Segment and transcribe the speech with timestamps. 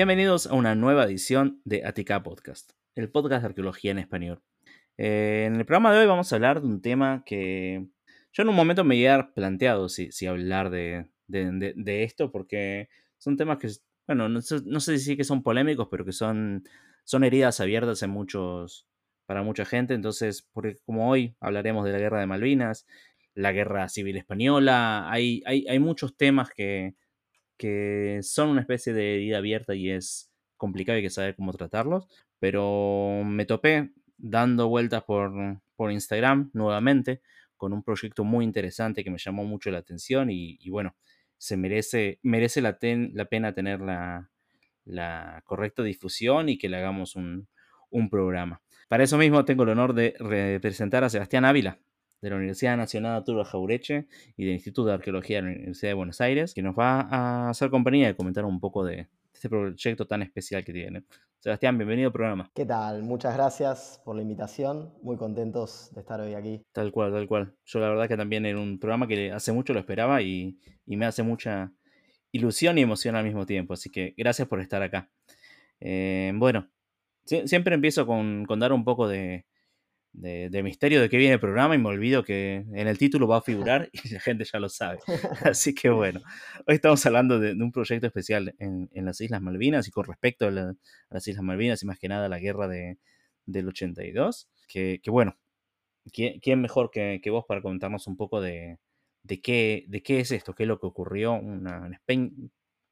[0.00, 4.40] Bienvenidos a una nueva edición de Atica Podcast, el podcast de arqueología en español.
[4.96, 7.86] Eh, en el programa de hoy vamos a hablar de un tema que
[8.32, 13.36] yo en un momento me había planteado si, si hablar de, de, esto, porque son
[13.36, 13.68] temas que,
[14.06, 16.64] bueno, no, no, sé si que son polémicos, pero que son,
[17.04, 18.86] son heridas abiertas en muchos,
[19.26, 19.92] para mucha gente.
[19.92, 22.86] Entonces, porque como hoy hablaremos de la guerra de Malvinas,
[23.34, 26.94] la guerra civil española, hay, hay, hay muchos temas que,
[27.60, 31.52] que son una especie de herida abierta y es complicado y hay que saber cómo
[31.52, 32.08] tratarlos.
[32.38, 37.20] Pero me topé dando vueltas por, por Instagram nuevamente
[37.58, 40.96] con un proyecto muy interesante que me llamó mucho la atención y, bueno,
[41.36, 44.30] se merece, merece la, pena tener la,
[44.86, 47.46] la, correcta difusión y que le hagamos un,
[47.90, 48.62] un programa.
[48.88, 51.78] Para eso mismo tengo el honor de representar a Sebastián Ávila,
[52.20, 55.94] de la Universidad Nacional Arturo Jaureche y del Instituto de Arqueología de la Universidad de
[55.94, 60.06] Buenos Aires, que nos va a hacer compañía y comentar un poco de este proyecto
[60.06, 61.04] tan especial que tiene.
[61.38, 62.50] Sebastián, bienvenido al programa.
[62.54, 63.02] ¿Qué tal?
[63.02, 64.92] Muchas gracias por la invitación.
[65.02, 66.62] Muy contentos de estar hoy aquí.
[66.72, 67.54] Tal cual, tal cual.
[67.64, 71.06] Yo la verdad que también era un programa que hace mucho lo esperaba y, me
[71.06, 71.72] hace mucha
[72.32, 73.72] ilusión y emoción al mismo tiempo.
[73.72, 75.08] Así que gracias por estar acá.
[75.80, 76.68] Eh, bueno,
[77.24, 79.46] siempre empiezo con, con dar un poco de,
[80.12, 83.38] de, misterio de qué viene el programa y me olvido que en el título va
[83.38, 84.98] a figurar y la gente ya lo sabe.
[85.44, 86.20] Así que bueno,
[86.66, 90.50] hoy estamos hablando de, un proyecto especial en, las Islas Malvinas y con respecto a,
[90.50, 92.98] las Islas Malvinas y más que nada a la guerra de,
[93.46, 95.36] del 82, que, que bueno,
[96.12, 98.78] ¿quién, mejor que, vos para comentarnos un poco de,
[99.22, 101.88] de, qué, de qué es esto, qué es lo que ocurrió, una,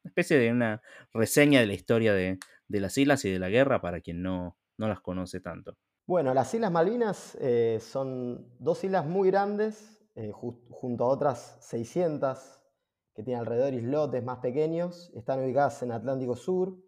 [0.04, 0.80] especie de una
[1.12, 2.38] reseña de la historia de,
[2.68, 5.76] las islas y de la guerra para quien no, no las conoce tanto.
[6.08, 12.64] Bueno, las Islas Malvinas eh, son dos islas muy grandes, eh, junto a otras 600
[13.12, 15.12] que tienen alrededor islotes más pequeños.
[15.14, 16.78] Están ubicadas en Atlántico Sur,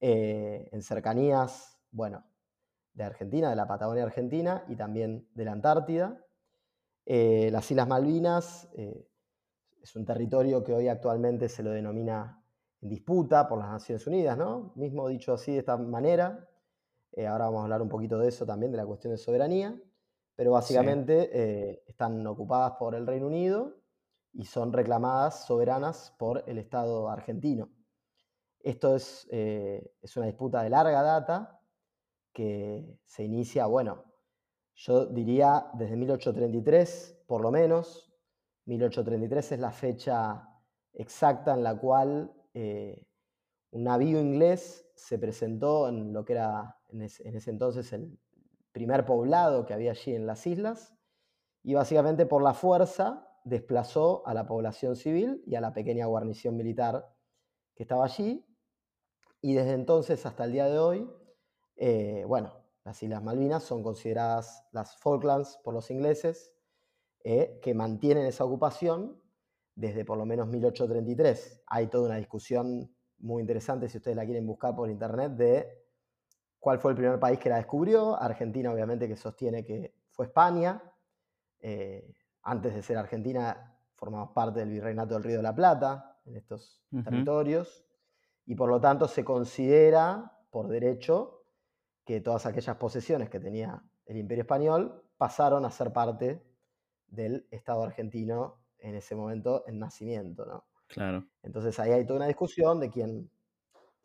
[0.00, 2.26] eh, en cercanías, bueno,
[2.92, 6.22] de Argentina, de la Patagonia Argentina y también de la Antártida.
[7.06, 8.68] las Islas Malvinas
[9.80, 12.44] es un territorio que hoy actualmente se lo denomina
[12.82, 14.72] en disputa por las Naciones Unidas, ¿no?
[14.74, 16.46] Mismo dicho así de esta manera,
[17.16, 19.74] eh, ahora vamos a hablar un poquito de eso también, de la cuestión de soberanía,
[20.34, 23.80] pero básicamente eh, están ocupadas por el Reino Unido
[24.34, 27.70] y son reclamadas soberanas por el Estado argentino.
[28.60, 31.58] Esto es, eh, es una disputa de larga data
[32.34, 34.04] que se inicia, bueno,
[34.74, 38.12] yo diría desde 1833, por lo menos.
[38.66, 40.50] 1833 es la fecha
[40.92, 42.30] exacta en la cual
[43.70, 48.18] un navío inglés se presentó en lo que era en ese, entonces el
[48.72, 50.96] primer poblado que había allí en las islas
[51.62, 56.56] y básicamente por la fuerza desplazó a la población civil y a la pequeña guarnición
[56.56, 57.12] militar
[57.74, 58.44] que estaba allí.
[59.40, 61.10] Y desde entonces hasta el día de hoy,
[61.76, 62.52] eh, bueno,
[62.84, 66.52] las Islas Malvinas son consideradas las Falklands por los ingleses,
[67.24, 69.20] eh, que mantienen esa ocupación
[69.74, 71.62] desde por lo menos 1833.
[71.66, 75.85] Hay toda una discusión muy interesante, si ustedes la quieren buscar por internet, de
[76.66, 78.20] cuál fue el primer país que la descubrió.
[78.20, 80.82] Argentina, obviamente, que sostiene que fue España.
[81.60, 82.12] Eh,
[82.42, 86.82] antes de ser Argentina, formamos parte del Virreinato del Río de la Plata, en estos
[87.04, 87.86] territorios,
[88.46, 91.44] y por lo tanto se considera, por derecho,
[92.04, 96.42] que todas aquellas posesiones que tenía el Imperio Español pasaron a ser parte
[97.06, 100.64] del Estado argentino en ese momento en nacimiento, ¿no?
[100.88, 101.28] Claro.
[101.44, 103.30] Entonces ahí hay toda una discusión de quién,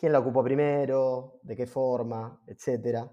[0.01, 3.07] quién la ocupó primero, de qué forma, etc.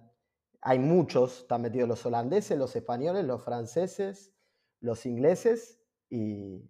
[0.62, 4.34] Hay muchos, están metidos los holandeses, los españoles, los franceses,
[4.80, 6.66] los ingleses y,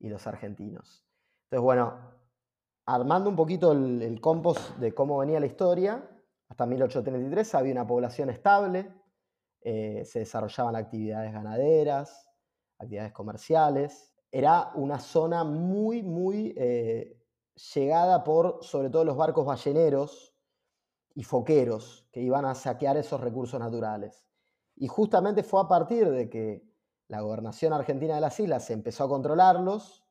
[0.00, 1.06] los argentinos.
[1.44, 1.96] Entonces, bueno,
[2.86, 6.10] armando un poquito el, compost de cómo venía la historia,
[6.48, 8.92] hasta 1833 había una población estable,
[9.60, 12.28] eh, se desarrollaban actividades ganaderas,
[12.78, 17.21] actividades comerciales, era una zona muy, muy eh,
[17.74, 20.34] llegada por sobre todo los barcos balleneros
[21.14, 24.26] y foqueros que iban a saquear esos recursos naturales.
[24.76, 26.62] Y justamente fue a partir de que
[27.08, 30.04] la gobernación argentina de las islas empezó a controlarlos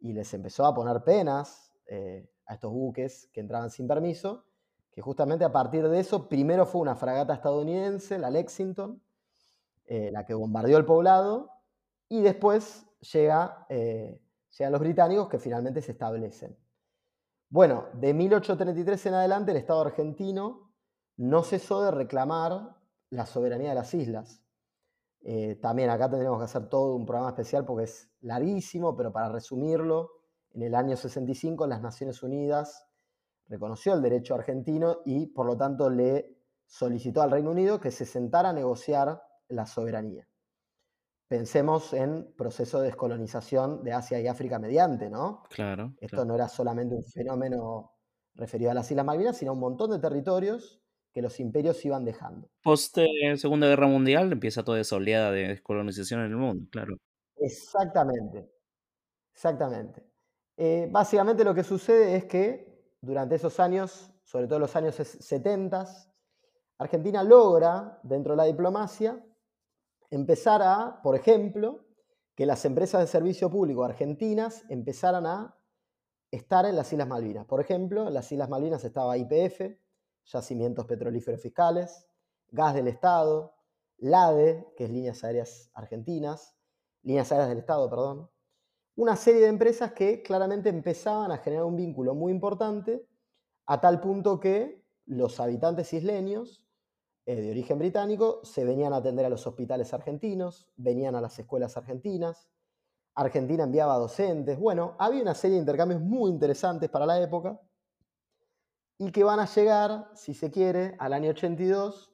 [0.00, 4.44] y les empezó a poner penas eh, a estos buques que entraban sin permiso,
[4.90, 9.02] que justamente a partir de eso, primero fue una fragata estadounidense, la Lexington,
[9.86, 11.50] eh, la que bombardeó el poblado,
[12.08, 14.20] y después llega, eh,
[14.56, 16.56] llegan los británicos que finalmente se establecen.
[17.54, 20.72] Bueno, de 1833 en adelante el Estado argentino
[21.16, 22.74] no cesó de reclamar
[23.10, 24.42] la soberanía de las islas.
[25.20, 29.28] Eh, también acá tendríamos que hacer todo un programa especial porque es larguísimo, pero para
[29.28, 30.10] resumirlo,
[30.50, 32.88] en el año 65 las Naciones Unidas
[33.46, 36.36] reconoció el derecho argentino y por lo tanto le
[36.66, 40.26] solicitó al Reino Unido que se sentara a negociar la soberanía.
[41.28, 45.42] Pensemos en proceso de descolonización de Asia y África mediante, ¿no?
[45.50, 45.94] Claro.
[46.00, 47.92] Esto no era solamente un fenómeno
[48.34, 50.80] referido a las Islas Malvinas, sino a un montón de territorios
[51.12, 52.50] que los imperios iban dejando.
[52.62, 56.96] Post eh, Segunda Guerra Mundial empieza toda esa oleada de descolonización en el mundo, claro.
[57.36, 58.50] Exactamente,
[59.32, 60.04] exactamente.
[60.56, 65.86] Eh, básicamente lo que sucede es que durante esos años, sobre todo los años 70,
[66.78, 69.24] Argentina logra, dentro de la diplomacia,
[70.14, 71.84] empezar a, por ejemplo,
[72.34, 75.56] que las empresas de servicio público argentinas empezaran a
[76.30, 77.46] estar en las Islas Malvinas.
[77.46, 79.78] Por ejemplo, en las Islas Malvinas estaba IPF,
[80.24, 82.08] Yacimientos Petrolíferos Fiscales,
[82.50, 83.54] Gas del Estado,
[83.98, 86.56] LADE, que es Líneas Aéreas Argentinas,
[87.02, 88.30] Líneas Aéreas del Estado, perdón,
[88.96, 93.06] una serie de empresas que claramente empezaban a generar un vínculo muy importante
[93.66, 96.63] a tal punto que los habitantes isleños
[97.26, 101.38] eh, de origen británico se venían a atender a los hospitales argentinos, venían a las
[101.38, 102.50] escuelas argentinas,
[103.14, 107.60] Argentina enviaba docentes, bueno, había una serie de intercambios muy interesantes para la época
[108.98, 112.12] y que van a llegar, si se quiere, al año 82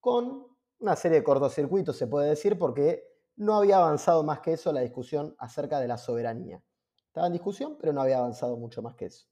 [0.00, 0.46] con
[0.78, 3.04] una serie de cortocircuitos, se puede decir, porque
[3.36, 6.62] no había avanzado más que eso la discusión acerca de la soberanía.
[7.06, 9.26] Estaba en discusión, pero no había avanzado mucho más que eso.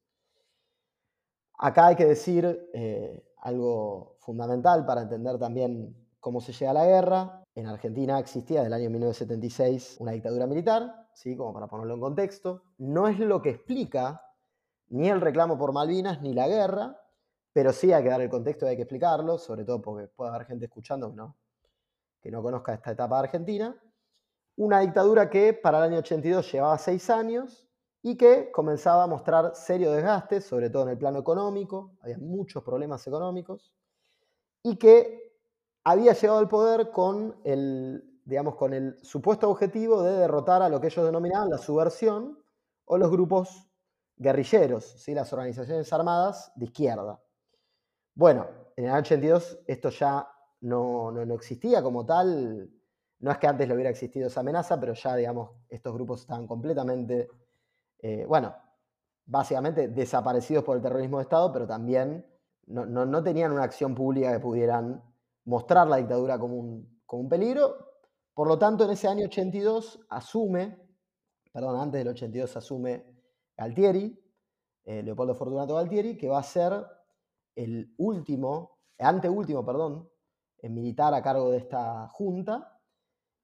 [1.58, 6.86] Acá hay que decir eh, algo fundamental para entender también cómo se llega a la
[6.86, 7.44] guerra.
[7.54, 11.36] En Argentina existía desde el año 1976 una dictadura militar, ¿sí?
[11.36, 12.62] como para ponerlo en contexto.
[12.78, 14.22] No es lo que explica
[14.88, 17.00] ni el reclamo por Malvinas ni la guerra,
[17.52, 20.30] pero sí hay que dar el contexto y hay que explicarlo, sobre todo porque puede
[20.30, 21.34] haber gente escuchando
[22.20, 23.76] que no conozca esta etapa de Argentina.
[24.56, 27.67] Una dictadura que para el año 82 llevaba seis años
[28.02, 32.62] y que comenzaba a mostrar serio desgaste, sobre todo en el plano económico, había muchos
[32.62, 33.72] problemas económicos,
[34.62, 35.36] y que
[35.84, 40.80] había llegado al poder con el, digamos, con el supuesto objetivo de derrotar a lo
[40.80, 42.38] que ellos denominaban la subversión
[42.84, 43.66] o los grupos
[44.16, 45.14] guerrilleros, ¿sí?
[45.14, 47.20] las organizaciones armadas de izquierda.
[48.14, 48.46] Bueno,
[48.76, 50.28] en el año 82 esto ya
[50.60, 52.68] no, no, existía como tal,
[53.20, 56.46] no es que antes lo hubiera existido esa amenaza, pero ya, digamos, estos grupos estaban
[56.46, 57.28] completamente,
[58.00, 58.54] eh, bueno,
[59.26, 62.26] básicamente desaparecidos por el terrorismo de Estado, pero también
[62.66, 65.02] no, no, tenían una acción pública que pudieran
[65.44, 67.76] mostrar la dictadura como un, como un peligro.
[68.34, 70.78] Por lo tanto, en ese año 82 asume,
[71.52, 73.04] perdón, antes del 82 asume
[73.56, 74.18] Galtieri,
[74.84, 76.72] eh, Leopoldo Fortunato Galtieri, que va a ser
[77.56, 80.08] el último, anteúltimo, perdón,
[80.62, 82.80] militar a cargo de esta junta,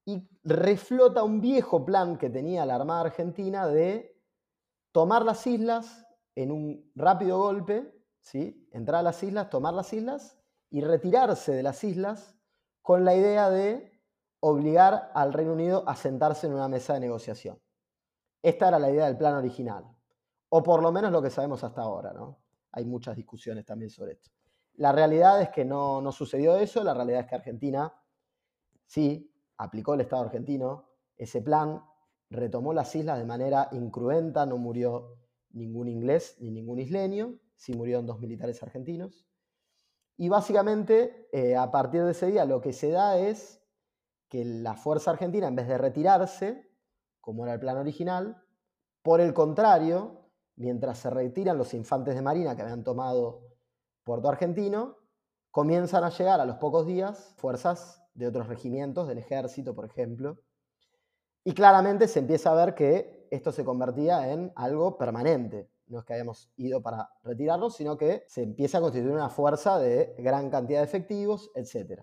[0.06, 4.13] y reflota un viejo plan que tenía la Armada Argentina de
[4.94, 6.06] tomar las islas
[6.36, 8.68] en un rápido golpe, ¿sí?
[8.70, 10.38] entrar a las islas, tomar las islas
[10.70, 12.38] y retirarse de las islas
[12.80, 14.00] con la idea de
[14.38, 17.60] obligar al Reino Unido a sentarse en una mesa de negociación.
[18.40, 19.84] Esta era la idea del plan original
[20.50, 22.38] o por lo menos lo que sabemos hasta ahora, ¿no?
[22.70, 24.30] Hay muchas discusiones también sobre esto.
[24.74, 27.92] La realidad es que no, no sucedió eso, la realidad es que Argentina
[28.86, 31.82] sí aplicó el Estado argentino ese plan,
[32.30, 35.18] retomó las islas de manera incruenta, no murió
[35.50, 39.26] ningún inglés ni ningún isleño, sí murieron dos militares argentinos.
[40.16, 43.62] Y básicamente, eh, a partir de ese día, lo que se da es
[44.28, 46.70] que la fuerza argentina, en vez de retirarse,
[47.20, 48.42] como era el plan original,
[49.02, 53.42] por el contrario, mientras se retiran los infantes de Marina que habían tomado
[54.04, 54.98] Puerto Argentino,
[55.50, 60.38] comienzan a llegar a los pocos días fuerzas de otros regimientos, del ejército, por ejemplo,
[61.44, 65.70] y claramente se empieza a ver que esto se convertía en algo permanente.
[65.86, 69.78] No es que hayamos ido para retirarnos, sino que se empieza a constituir una fuerza
[69.78, 72.02] de gran cantidad de efectivos, etc.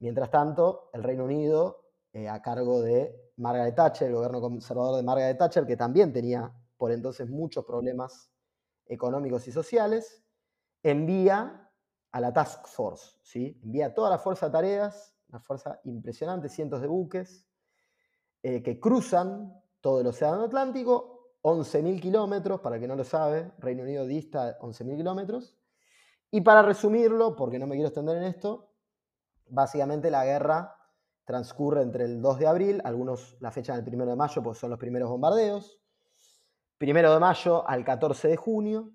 [0.00, 5.02] Mientras tanto, el Reino Unido, eh, a cargo de Margaret Thatcher, el gobierno conservador de
[5.02, 8.30] Margaret Thatcher, que también tenía por entonces muchos problemas
[8.86, 10.22] económicos y sociales,
[10.82, 11.70] envía
[12.10, 13.58] a la Task Force, ¿sí?
[13.62, 17.46] envía toda la fuerza de tareas, una fuerza impresionante, cientos de buques,
[18.42, 23.82] eh, que cruzan todo el Océano Atlántico, 11.000 kilómetros, para que no lo sabe, Reino
[23.82, 25.56] Unido dista 11.000 kilómetros.
[26.30, 28.70] Y para resumirlo, porque no me quiero extender en esto,
[29.48, 30.76] básicamente la guerra
[31.24, 34.70] transcurre entre el 2 de abril, algunos la fecha del 1 de mayo, pues son
[34.70, 35.80] los primeros bombardeos,
[36.78, 38.90] primero de mayo al 14 de junio,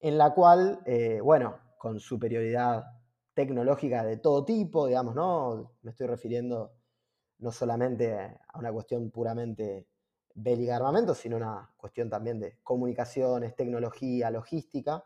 [0.00, 2.84] en la cual, eh, bueno, con superioridad
[3.32, 5.72] tecnológica de todo tipo, digamos, ¿no?
[5.82, 6.73] Me estoy refiriendo
[7.44, 9.86] no solamente a una cuestión puramente
[10.34, 15.04] bélica de armamento, sino una cuestión también de comunicaciones, tecnología, logística.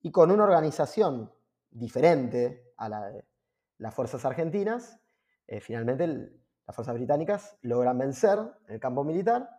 [0.00, 1.30] y con una organización
[1.70, 3.24] diferente a la de
[3.78, 4.98] las fuerzas argentinas,
[5.46, 6.06] eh, finalmente
[6.66, 9.50] las fuerzas británicas logran vencer en el campo militar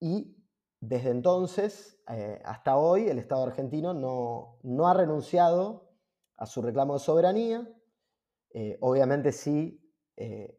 [0.00, 0.36] y
[0.80, 5.94] desde entonces eh, hasta hoy el Estado argentino no, no, ha renunciado
[6.36, 7.68] a su reclamo de soberanía.
[8.50, 9.81] Eh, obviamente sí,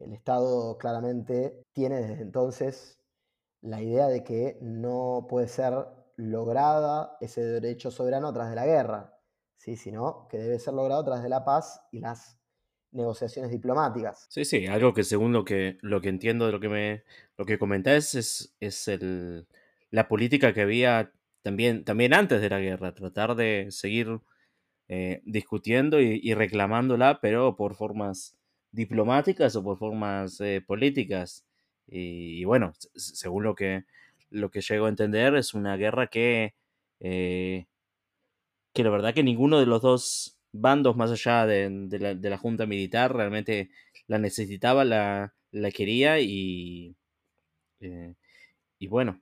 [0.00, 3.00] el Estado claramente tiene desde entonces
[3.60, 5.74] la idea de que no puede ser
[6.16, 9.18] lograda ese derecho soberano a través de la guerra,
[9.56, 9.76] ¿sí?
[9.76, 12.38] sino que debe ser logrado a través de la paz y las
[12.92, 14.26] negociaciones diplomáticas.
[14.28, 17.04] Sí, sí, algo que según lo que, lo que entiendo de lo que me
[17.36, 19.48] lo que comentás es, es el,
[19.90, 24.20] la política que había también, también antes de la guerra, tratar de seguir
[24.88, 28.36] eh, discutiendo y, reclamándola, pero por formas
[28.74, 31.44] diplomáticas o por formas eh, políticas.
[31.86, 33.84] Y, bueno, según lo que,
[34.30, 36.54] lo que llego a entender, es una guerra que,
[37.00, 37.66] eh,
[38.72, 43.14] que la verdad que ninguno de los dos bandos más allá de, la, junta militar
[43.14, 43.70] realmente
[44.06, 46.96] la necesitaba, la, la quería y,
[47.80, 48.14] eh,
[48.78, 49.20] y bueno,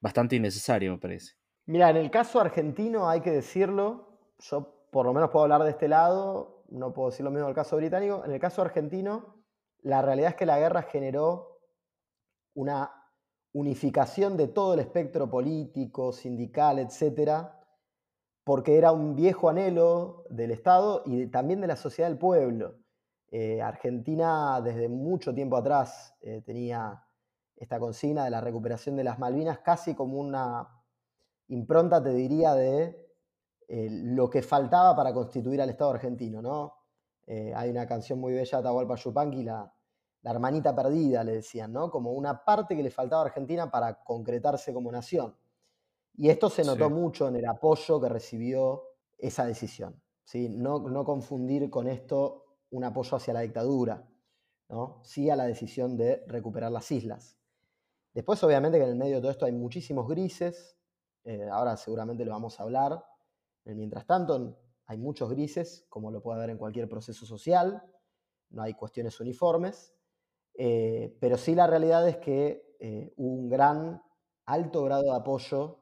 [0.00, 1.34] bastante innecesario me parece.
[1.66, 5.70] Mira, en el caso argentino hay que decirlo, yo por lo menos puedo hablar de
[5.70, 9.42] este lado, no puedo decir lo mismo del caso británico, en el caso argentino
[9.82, 11.58] la realidad es que la guerra generó
[12.54, 12.90] una
[13.52, 17.60] unificación de todo el espectro político, sindical, etcétera,
[18.44, 22.78] porque era un viejo anhelo del Estado y también de la sociedad del pueblo.
[23.30, 27.02] Eh, Argentina desde mucho tiempo atrás eh, tenía
[27.56, 30.68] esta consigna de la recuperación de las Malvinas casi como una
[31.48, 33.01] impronta, te diría, de
[33.72, 36.42] eh, lo que faltaba para constituir al Estado argentino.
[36.42, 36.74] ¿no?
[37.54, 39.72] hay una canción muy bella de Atahualpa Yupanqui, la,
[40.22, 41.90] la hermanita perdida, le decían, ¿no?
[41.90, 45.34] como una parte que le faltaba a Argentina para concretarse como nación.
[46.16, 48.82] Y esto se notó mucho en el apoyo que recibió
[49.18, 50.00] esa decisión.
[50.24, 50.48] ¿sí?
[50.48, 54.06] No, no, confundir con esto un apoyo hacia la dictadura,
[54.68, 55.00] ¿no?
[55.02, 57.38] sí a la decisión de recuperar las islas.
[58.12, 60.76] Después, obviamente, que en el medio de todo esto hay muchísimos grises,
[61.24, 63.02] eh, ahora seguramente lo vamos a hablar.
[63.64, 67.82] Mientras tanto, hay muchos grises, como lo puede haber en cualquier proceso social,
[68.50, 69.94] no hay cuestiones uniformes,
[70.54, 74.02] eh, pero sí la realidad es que eh, hubo un gran,
[74.44, 75.78] alto grado de apoyo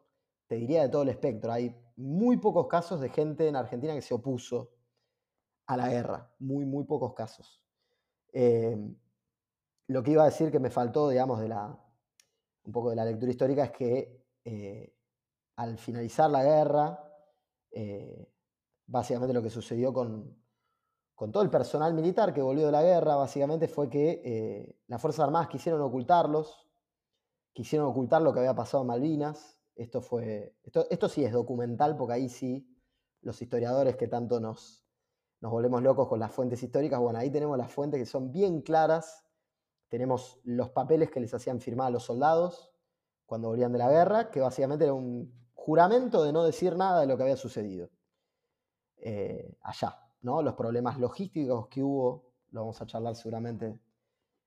[0.46, 1.52] te diría de todo el espectro.
[1.52, 4.72] Hay muy pocos casos de gente en Argentina que se opuso
[5.66, 7.62] a la guerra, muy, muy pocos casos.
[8.32, 8.96] Em,
[9.87, 11.78] lo que iba a decir que me faltó, digamos, de la,
[12.64, 14.92] un poco de la lectura histórica es que eh,
[15.54, 17.10] al finalizar la guerra,
[17.73, 18.29] eh,
[18.87, 20.37] básicamente lo que sucedió con,
[21.15, 25.00] con, todo el personal militar que volvió de la guerra, básicamente fue que eh, las
[25.00, 26.69] Fuerzas Armadas quisieron ocultarlos,
[27.53, 31.97] quisieron ocultar lo que había pasado en Malvinas, esto, fue, esto, esto sí es documental,
[31.97, 32.67] porque ahí sí
[33.23, 34.85] los historiadores que tanto nos,
[35.41, 38.62] nos volvemos locos con las fuentes históricas, bueno, ahí tenemos las fuentes que son bien
[38.62, 39.25] claras,
[39.89, 42.73] tenemos los papeles que les hacían firmar a los soldados
[43.27, 47.07] cuando volvían de la guerra, que básicamente era un juramento de no decir nada de
[47.07, 47.90] lo que había sucedido
[48.97, 50.43] eh, allá, ¿no?
[50.43, 53.79] Los problemas logísticos que hubo, lo vamos a charlar seguramente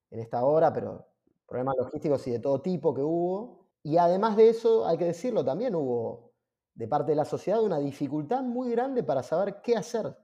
[0.10, 1.06] en esta hora, pero
[1.48, 5.46] problemas logísticos y de todo tipo que hubo, y además de eso, hay que decirlo,
[5.46, 6.34] también hubo
[6.74, 10.18] de parte de la sociedad una dificultad muy grande para saber qué hacer,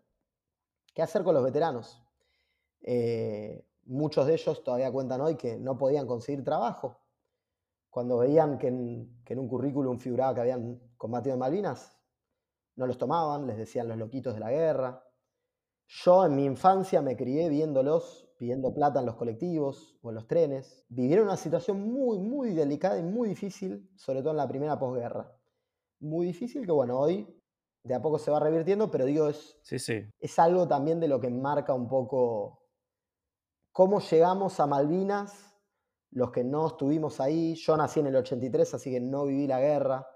[0.95, 2.01] qué hacer con los veteranos.
[2.81, 6.98] Eh, muchos de ellos todavía cuentan hoy que no podían conseguir trabajo.
[7.89, 11.97] Cuando veían que en, que en un currículum figuraba que habían combatido en Malvinas,
[12.75, 15.03] no los tomaban, les decían los loquitos de la guerra.
[15.87, 20.27] Yo en mi infancia me crié viéndolos pidiendo plata en los colectivos o en los
[20.27, 20.85] trenes.
[20.87, 25.35] Vivieron una situación muy, muy delicada y muy difícil, sobre todo en la primera posguerra.
[25.99, 27.27] Muy difícil que, bueno, hoy
[27.83, 30.03] de a poco se va revirtiendo, pero digo, es, sí, sí.
[30.19, 32.63] es algo también de lo que marca un poco
[33.71, 35.48] cómo llegamos a Malvinas,
[36.11, 37.55] los que no estuvimos ahí.
[37.55, 40.07] Yo nací en el 83, así que no viví la guerra.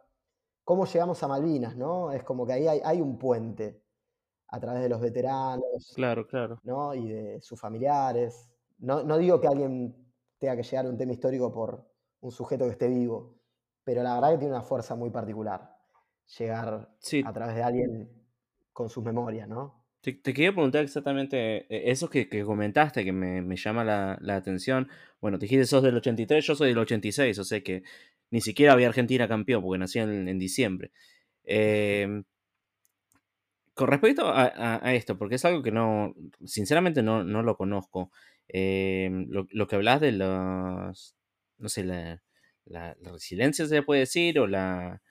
[0.64, 1.76] ¿Cómo llegamos a Malvinas?
[1.76, 2.12] ¿no?
[2.12, 3.84] Es como que ahí hay, hay un puente
[4.48, 5.94] a través de los veteranos.
[5.96, 6.60] Claro, claro.
[6.64, 6.94] ¿no?
[6.94, 8.52] Y de sus familiares.
[8.78, 9.96] No, digo que alguien
[10.38, 13.40] tenga que llegar a un tema histórico por un sujeto que esté vivo,
[13.84, 15.74] pero la verdad que tiene una fuerza muy particular
[16.38, 16.90] llegar
[17.26, 18.28] a través de alguien
[18.72, 19.83] con sus memorias, ¿no?
[20.04, 24.90] Te, quería preguntar exactamente eh, eso que, comentaste, que me, llama la, atención.
[25.22, 27.84] Bueno, te dijiste sos del 83, yo soy del 86, o sea que
[28.30, 30.92] ni siquiera había Argentina campeón, porque nací en, diciembre.
[31.46, 32.24] Eh,
[33.74, 36.14] con respecto a, esto, porque es algo que no,
[36.46, 38.12] sinceramente no, lo conozco,
[38.50, 41.16] em, lo, que hablas de los,
[41.58, 42.22] no sé, la,
[42.66, 45.02] la, resiliencia se puede decir, o la,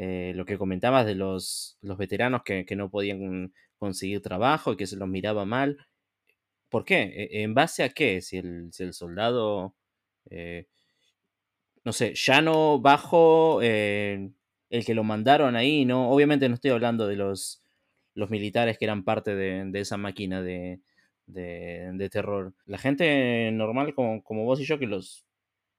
[0.00, 4.86] eh, lo que comentabas de los, los veteranos que, no podían conseguir trabajo y que
[4.86, 5.78] se los miraba mal.
[6.68, 7.02] ¿Por qué?
[7.02, 8.20] ¿E, ¿En base a qué?
[8.20, 9.74] Si el, el soldado,
[10.30, 10.66] eh,
[11.84, 16.10] no sé, ya no bajo el que lo mandaron ahí, ¿no?
[16.10, 17.62] Obviamente no estoy hablando de los,
[18.14, 20.80] los militares que eran parte de, esa máquina de,
[21.26, 22.54] de, terror.
[22.66, 25.24] La gente normal como, como vos y yo, que los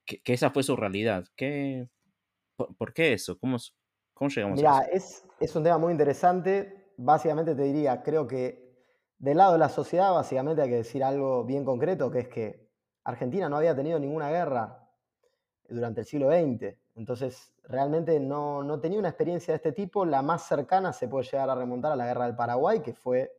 [0.05, 1.25] que, esa fue su realidad.
[1.35, 1.87] ¿Qué,
[2.55, 3.37] por, qué eso?
[3.37, 3.57] ¿Cómo,
[4.13, 4.95] cómo llegamos a eso?
[4.95, 6.78] Es, es un tema muy interesante.
[7.01, 8.69] Básicamente te diría, creo que
[9.17, 12.69] del lado de la sociedad, básicamente hay que decir algo bien concreto, que es que
[13.03, 14.89] Argentina no había tenido ninguna guerra
[15.67, 16.75] durante el siglo XX.
[16.95, 20.05] Entonces, realmente no, no, tenía una experiencia de este tipo.
[20.05, 23.31] La más cercana se puede llegar a remontar a la guerra del Paraguay, que fue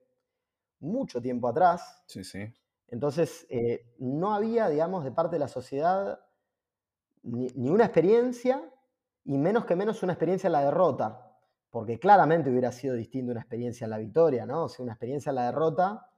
[0.81, 2.03] mucho tiempo atrás.
[2.07, 2.53] Sí, sí.
[2.89, 6.21] Entonces, eh, no había, digamos, de parte de la sociedad
[7.23, 8.63] ni, una experiencia
[9.25, 11.30] y menos que menos una experiencia en la derrota.
[11.71, 14.65] Porque claramente hubiera sido distinto una experiencia en la victoria, ¿no?
[14.65, 16.11] O sea, una experiencia en la derrota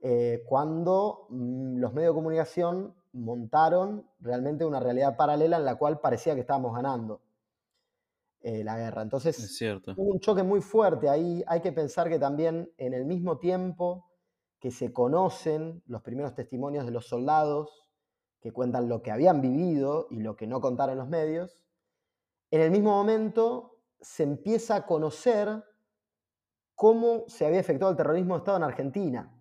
[0.00, 6.00] eh, cuando mm, los medios de comunicación montaron realmente una realidad paralela en la cual
[6.00, 7.20] parecía que estábamos ganando
[8.40, 9.02] eh, la guerra.
[9.02, 9.94] Entonces, es cierto.
[9.96, 11.44] hubo un choque muy fuerte ahí.
[11.46, 14.10] Hay que pensar que también en el mismo tiempo
[14.58, 17.82] que se conocen los primeros testimonios de los soldados
[18.40, 21.60] que cuentan lo que habían vivido y lo que no contaron los medios,
[22.50, 23.71] en el mismo momento
[24.02, 25.64] se empieza a conocer
[26.74, 29.32] cómo se había efectuado el terrorismo de Estado en Argentina.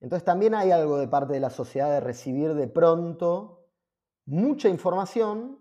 [0.00, 3.66] Entonces también hay algo de parte de la sociedad de recibir de pronto
[4.24, 5.58] mucha información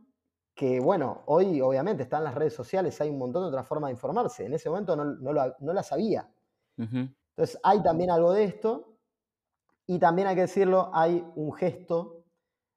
[0.54, 3.94] que, bueno, hoy obviamente están las redes sociales, hay un montón de otras formas de
[3.94, 4.46] informarse.
[4.46, 6.30] En ese momento no, la sabía.
[6.78, 8.98] Entonces hay también algo de esto.
[9.88, 12.24] Y también hay que decirlo, hay un gesto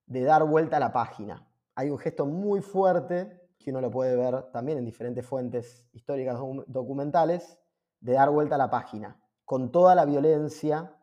[0.06, 1.46] de dar vuelta a la página.
[1.74, 6.38] Hay un gesto muy fuerte, que uno lo puede ver también en diferentes fuentes históricas
[6.66, 7.58] documentales,
[8.00, 10.96] de dar vuelta a la página, con toda la violencia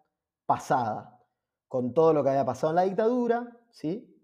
[0.45, 1.23] pasada,
[1.67, 4.15] con todo lo que había pasado en la dictadura, ¿sí?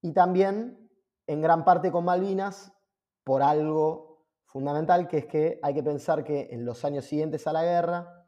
[0.00, 0.90] Y también,
[1.26, 2.72] en gran parte con Malvinas,
[3.24, 7.52] por algo fundamental, que es que hay que pensar que en los años siguientes a
[7.52, 8.26] la guerra,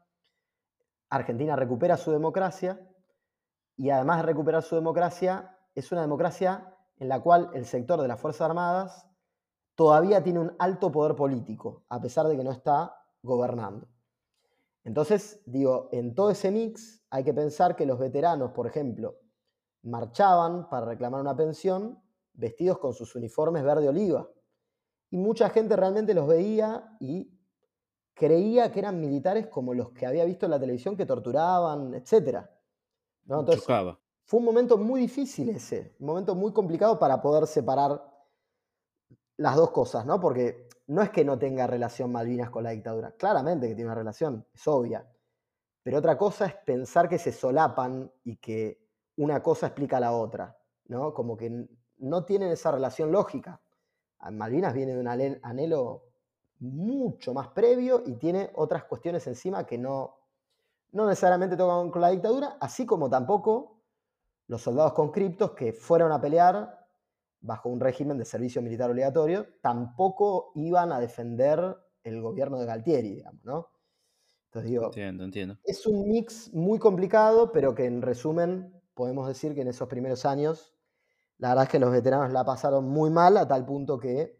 [1.09, 2.79] Argentina recupera su democracia
[3.77, 8.07] y además de recuperar su democracia, es una democracia en la cual el sector de
[8.07, 9.07] las Fuerzas Armadas
[9.75, 13.87] todavía tiene un alto poder político, a pesar de que no está gobernando.
[14.83, 19.19] Entonces, digo, en todo ese mix hay que pensar que los veteranos, por ejemplo,
[19.83, 22.01] marchaban para reclamar una pensión
[22.33, 24.29] vestidos con sus uniformes verde oliva.
[25.09, 27.31] Y mucha gente realmente los veía y
[28.13, 32.45] creía que eran militares como los que había visto en la televisión que torturaban, etc.
[33.25, 33.39] ¿no?
[33.41, 33.65] Entonces,
[34.23, 38.14] fue un momento muy difícil ese, un momento muy complicado para poder separar
[39.37, 40.19] las dos cosas, ¿no?
[40.19, 43.99] Porque no es que no tenga relación Malvinas con la dictadura, claramente que tiene una
[43.99, 45.05] relación, es obvia.
[45.83, 48.79] Pero otra cosa es pensar que se solapan y que
[49.17, 51.13] una cosa explica a la otra, ¿no?
[51.13, 51.67] Como que
[51.97, 53.61] no tienen esa relación lógica.
[54.31, 56.05] Malvinas viene de un anhelo
[56.59, 60.17] mucho más previo y tiene otras cuestiones encima que no,
[60.91, 63.77] no necesariamente tocan con la dictadura, así como tampoco
[64.47, 66.84] los soldados conscriptos que fueron a pelear
[67.45, 73.15] bajo un régimen de servicio militar obligatorio, tampoco iban a defender el gobierno de Galtieri,
[73.15, 73.69] digamos, ¿no?
[74.47, 75.57] Entonces digo, entiendo, entiendo.
[75.63, 80.25] es un mix muy complicado, pero que en resumen podemos decir que en esos primeros
[80.25, 80.73] años,
[81.37, 84.39] la verdad es que los veteranos la pasaron muy mal a tal punto que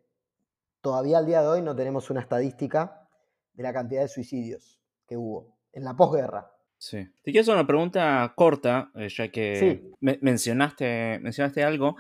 [0.82, 3.10] todavía al día de hoy no tenemos una estadística
[3.54, 6.56] de la cantidad de suicidios que hubo en la posguerra.
[6.78, 6.98] Sí.
[7.24, 11.96] Te quiero hacer una pregunta corta, eh, ya que mencionaste, mencionaste algo.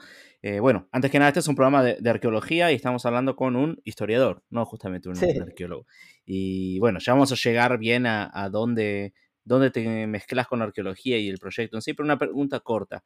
[0.47, 3.55] Eh, bueno, antes que nada, este es un programa de, arqueología y estamos hablando con
[3.55, 5.88] un historiador, no justamente un, arqueólogo.
[6.23, 11.17] Y bueno, ya vamos a llegar bien a, dónde, dónde, te mezclas con la arqueología
[11.17, 13.03] y el proyecto en sí, pero una pregunta corta.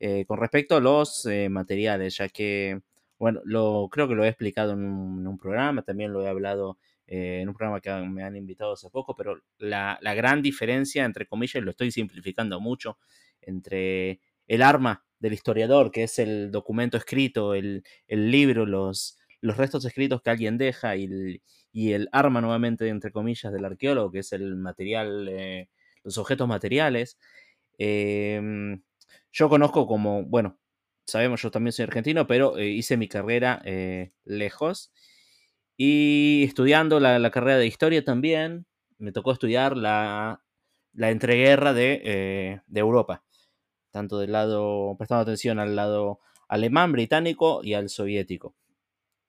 [0.00, 2.82] Eh, con respecto a los materiales, ya que,
[3.18, 6.76] bueno, lo, creo que lo he explicado en un programa, también lo he hablado
[7.06, 11.24] eh, en un programa que me han invitado hace poco, pero la, gran diferencia, entre
[11.24, 12.98] comillas, lo estoy simplificando mucho,
[13.40, 19.84] entre el arma del historiador, que es el documento escrito, el, libro, los, los restos
[19.84, 24.56] escritos que alguien deja, y el, arma nuevamente, entre comillas, del arqueólogo, que es el
[24.56, 25.68] material, eh,
[26.04, 27.18] los objetos materiales.
[27.78, 28.82] Em,
[29.30, 30.58] yo conozco como, bueno,
[31.06, 33.62] sabemos, yo también soy argentino, pero eh, hice mi carrera
[34.24, 34.92] lejos
[35.76, 38.66] y estudiando la, carrera de historia también,
[38.98, 40.42] me tocó estudiar la,
[40.94, 43.24] entreguerra eh, de, Europa,
[43.92, 48.56] tanto del lado, prestando atención al lado alemán, británico y al soviético.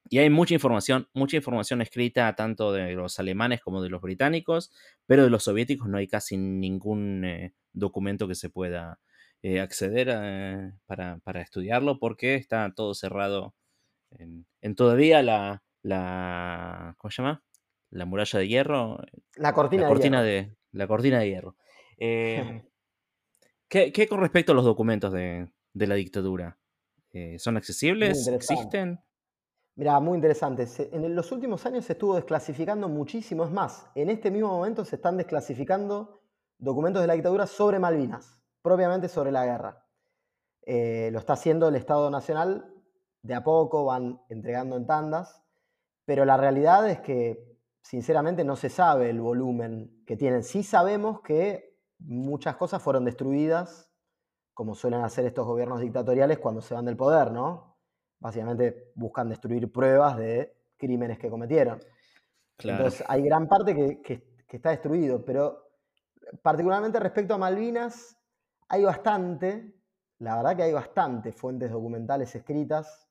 [0.10, 4.72] y hay mucha información, mucha información escrita tanto de los alemanes como de los británicos,
[5.06, 9.00] pero de los soviéticos no hay casi ningún eh, documento que se pueda
[9.44, 10.08] eh, acceder
[10.86, 13.54] para, para, estudiarlo porque está todo cerrado
[14.20, 17.44] en, todavía la, la, ¿cómo se llama?
[17.90, 19.00] La muralla de hierro.
[19.36, 21.56] La cortina, la cortina de, La cortina de hierro.
[21.98, 22.64] Eh,
[23.74, 26.58] ¿qué, con respecto a los documentos de, la dictadura?
[27.12, 28.28] Eh, ¿Son accesibles?
[28.28, 29.00] ¿Existen?
[29.76, 30.68] Mira, muy interesante.
[30.92, 33.44] En los últimos años se estuvo desclasificando muchísimo.
[33.44, 36.22] Es más, en este mismo momento se están desclasificando
[36.60, 39.88] documentos de la dictadura sobre Malvinas, propiamente sobre la guerra.
[40.66, 42.72] Eh, lo está haciendo el Estado Nacional
[43.24, 45.44] de a poco, van entregando en tandas,
[46.06, 50.44] pero la realidad es que sinceramente no se sabe el volumen que tienen.
[50.44, 51.73] Sí sabemos que
[52.04, 53.92] muchas cosas fueron destruidas,
[54.54, 57.78] como suelen hacer estos gobiernos dictatoriales cuando se van del poder, ¿no?
[58.20, 61.80] Básicamente buscan destruir pruebas de crímenes que cometieron.
[62.60, 65.70] Entonces hay gran parte que, que está destruido, pero
[66.42, 68.18] particularmente respecto a Malvinas,
[68.70, 69.76] hay bastante,
[70.20, 73.04] la verdad que hay bastante fuentes documentales escritas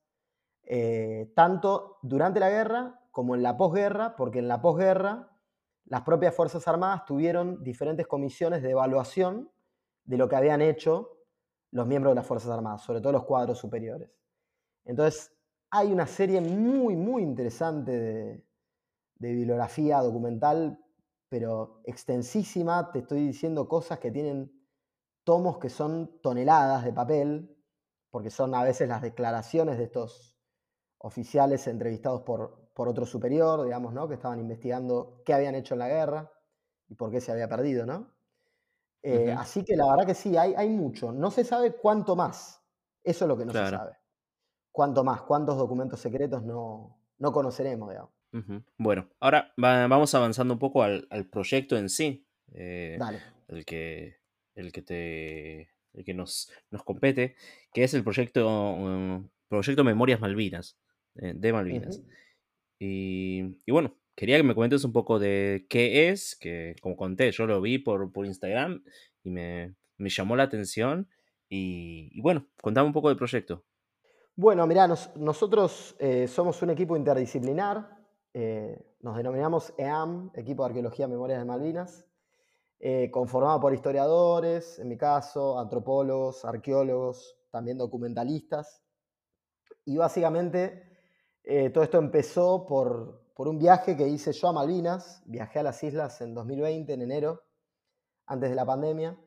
[0.65, 5.29] eh, tanto durante la guerra como en la posguerra, porque en la posguerra
[5.87, 9.51] las propias Fuerzas Armadas tuvieron diferentes comisiones de evaluación
[10.05, 11.19] de lo que habían hecho
[11.71, 14.11] los miembros de las Fuerzas Armadas, sobre todo los cuadros superiores.
[14.85, 15.33] Entonces,
[15.71, 18.47] hay una serie muy, muy interesante de,
[19.17, 20.79] de bibliografía documental,
[21.29, 22.91] pero extensísima.
[22.93, 24.53] Te estoy diciendo cosas que tienen
[25.25, 27.57] tomos que son toneladas de papel,
[28.11, 30.37] porque son a veces las declaraciones de estos
[30.99, 34.09] oficiales entrevistados por, por otro superior, digamos, ¿no?
[34.09, 36.33] Que estaban investigando qué habían hecho en la guerra
[36.89, 38.11] y por qué se había perdido, ¿no?
[39.03, 41.13] Eh, así que la verdad que sí, hay, hay mucho.
[41.13, 42.63] No se sabe cuánto más.
[43.03, 43.97] Eso es lo que no se sabe.
[44.71, 48.13] Cuánto más, cuántos documentos secretos no, no conoceremos, digamos.
[48.79, 52.27] Bueno, ahora vamos avanzando un poco al, proyecto en sí.
[52.55, 53.21] Eh, Dale.
[53.49, 54.17] El que,
[54.55, 55.61] el que, te,
[55.93, 57.37] el que nos, nos compete,
[57.75, 60.79] que es el proyecto, um, proyecto Memorias Malvinas.
[61.17, 62.01] Eh, de Malvinas.
[62.85, 67.47] Y, bueno, quería que me comentes un poco de qué es, que como conté, yo
[67.47, 68.83] lo vi por, por Instagram
[69.23, 71.09] y me, llamó la atención.
[71.49, 73.63] Y, bueno, contame un poco del proyecto.
[74.35, 77.89] Bueno, mirá, nosotros eh, somos un equipo interdisciplinar,
[78.35, 82.05] eh, nos denominamos EAM, Equipo de Arqueología Memorias de Malvinas,
[83.13, 88.83] conformado por historiadores, en mi caso, antropólogos, arqueólogos, también documentalistas.
[89.85, 90.92] Y básicamente
[91.45, 95.23] eh, todo esto empezó por, un viaje que hice yo a Malvinas.
[95.27, 97.43] Viajé a las islas en 2020, en enero,
[98.27, 99.19] antes de la pandemia.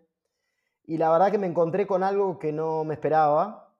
[0.85, 3.75] Y la verdad que me encontré con algo que no me esperaba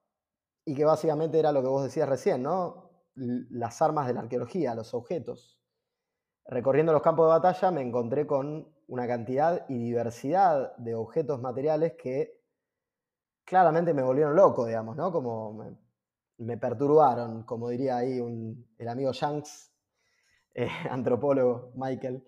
[0.64, 2.90] y que básicamente era lo que vos decías recién, ¿no?
[3.14, 5.58] Las armas de la arqueología, los objetos.
[6.44, 11.94] Recorriendo los campos de batalla me encontré con una cantidad y diversidad de objetos materiales
[11.94, 12.42] que
[13.44, 15.10] claramente me volvieron loco, digamos, ¿no?
[15.10, 15.85] Como me
[16.60, 18.18] perturbaron, como diría ahí
[18.78, 19.72] el amigo Shanks,
[20.54, 22.26] eh, antropólogo Michael,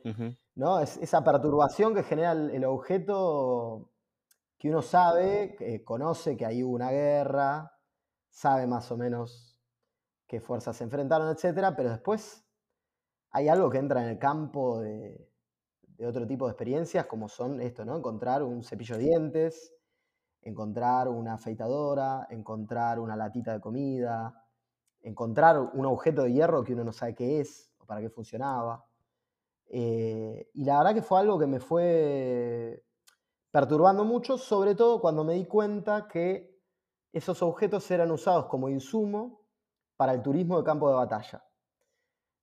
[0.54, 0.80] ¿no?
[0.80, 3.90] Es, esa perturbación que genera el, objeto
[4.58, 7.72] que uno sabe, que conoce que ahí hubo una guerra,
[8.28, 9.60] sabe más o menos
[10.26, 11.72] qué fuerzas se enfrentaron, etc.
[11.76, 12.44] Pero después
[13.30, 15.30] hay algo que entra en el campo de,
[15.82, 17.96] de otro tipo de experiencias, como son esto, ¿no?
[17.96, 19.74] Encontrar un cepillo de dientes,
[20.42, 24.44] encontrar una afeitadora, encontrar una latita de comida,
[25.00, 28.84] encontrar un objeto de hierro que uno no sabe qué es o para qué funcionaba.
[29.66, 32.84] Eh, y la verdad que fue algo que me fue
[33.50, 36.58] perturbando mucho, sobre todo cuando me di cuenta que
[37.12, 39.42] esos objetos eran usados como insumo
[39.96, 41.44] para el turismo de campo de batalla.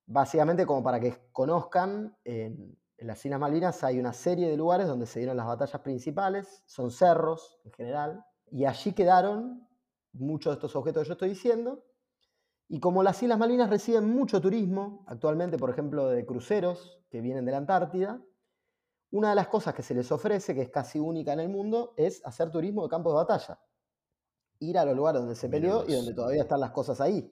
[0.06, 4.86] Básicamente como para que conozcan en, en las Islas Malvinas hay una serie de lugares
[4.86, 9.68] donde se dieron las batallas principales, son cerros en general, y allí quedaron
[10.12, 11.84] muchos de estos objetos que yo estoy diciendo.
[12.68, 17.44] Y como las Islas Malvinas reciben mucho turismo, actualmente, por ejemplo, de cruceros que vienen
[17.44, 18.20] de la Antártida,
[19.10, 21.94] una de las cosas que se les ofrece, que es casi única en el mundo,
[21.96, 23.60] es hacer turismo de campo de batalla.
[24.58, 27.30] Ir a los lugares donde se peleó y donde todavía están las cosas ahí.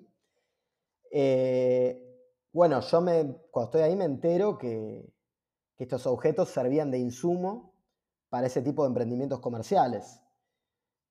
[1.11, 2.01] Eh,
[2.53, 5.14] bueno, yo me, cuando estoy ahí me entero que,
[5.77, 7.75] que estos objetos servían de insumo
[8.29, 10.21] para ese tipo de emprendimientos comerciales.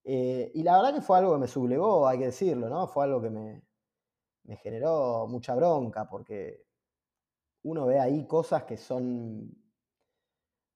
[0.04, 2.88] Eh, y la verdad que fue algo que me sublevó, hay que decirlo, ¿no?
[2.88, 3.64] Fue algo que me,
[4.58, 6.66] generó mucha bronca, porque
[7.64, 9.56] uno ve ahí cosas que son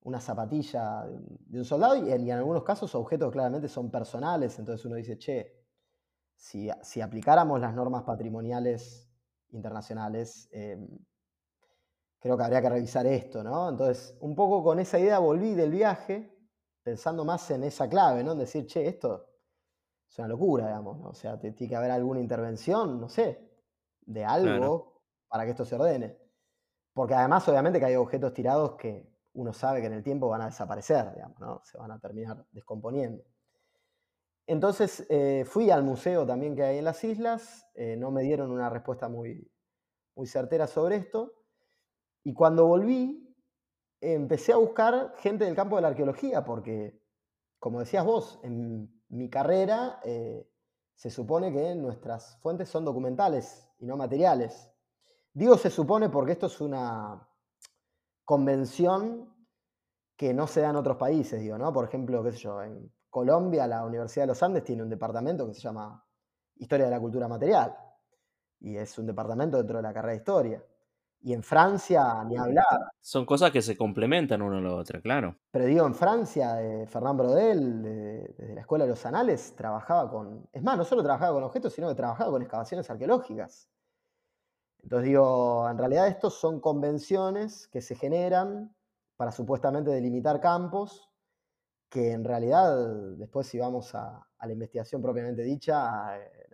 [0.04, 4.95] una zapatilla de un soldado y en, algunos casos objetos claramente son personales, entonces uno
[4.95, 5.54] dice, che,
[6.34, 9.08] si, si aplicáramos las normas patrimoniales
[9.50, 10.50] internacionales.
[10.52, 10.88] Em,
[12.20, 13.70] creo que habría que revisar esto, ¿no?
[13.70, 16.34] Entonces, un poco con esa idea volví del viaje,
[16.84, 18.32] pensando más en esa clave, ¿no?
[18.34, 19.28] En decir, che, esto
[20.10, 21.10] es una locura, digamos, ¿no?
[21.10, 23.52] O sea, tiene que haber alguna intervención, no sé,
[24.02, 26.18] de algo para que esto se ordene.
[26.94, 30.42] Porque además, obviamente, que hay objetos tirados que uno sabe que en el tiempo van
[30.42, 31.62] a desaparecer, digamos, ¿no?
[31.64, 33.24] Se van a terminar descomponiendo.
[34.48, 38.50] Entonces eh, fui al museo también que hay en las islas, eh, no me dieron
[38.50, 39.52] una respuesta muy,
[40.16, 41.34] muy certera sobre esto,
[42.28, 43.26] y cuando volví
[44.02, 47.02] empecé a buscar gente del campo de la arqueología, porque,
[47.58, 50.46] como decías vos, en mi carrera eh,
[50.94, 54.70] se supone que nuestras fuentes son documentales y no materiales.
[55.32, 57.26] Digo se supone porque esto es una
[58.26, 59.34] convención
[60.18, 61.72] que no se da en otros países, digo, ¿no?
[61.72, 65.48] Por ejemplo, qué sé yo, en Colombia, la Universidad de los Andes tiene un departamento
[65.48, 66.06] que se llama
[66.56, 67.74] Historia de la Cultura Material.
[68.60, 70.63] Y es un departamento dentro de la carrera de Historia.
[71.20, 72.66] Y en Francia, ni hablar.
[73.02, 75.36] Son cosas que se complementan uno a la otra, claro.
[75.52, 77.82] Pero digo, en Francia, eh, Fernán Brodel,
[78.38, 80.48] desde la Escuela de los Anales, trabajaba con.
[80.54, 83.68] Es más, no solo trabajaba con objetos, sino que trabajaba con excavaciones arqueológicas.
[84.84, 88.74] Entonces digo, en realidad estos son convenciones que se generan
[89.18, 91.10] para supuestamente delimitar campos
[91.90, 92.76] que en realidad
[93.18, 96.50] después si vamos a, la investigación propiamente dicha, eh,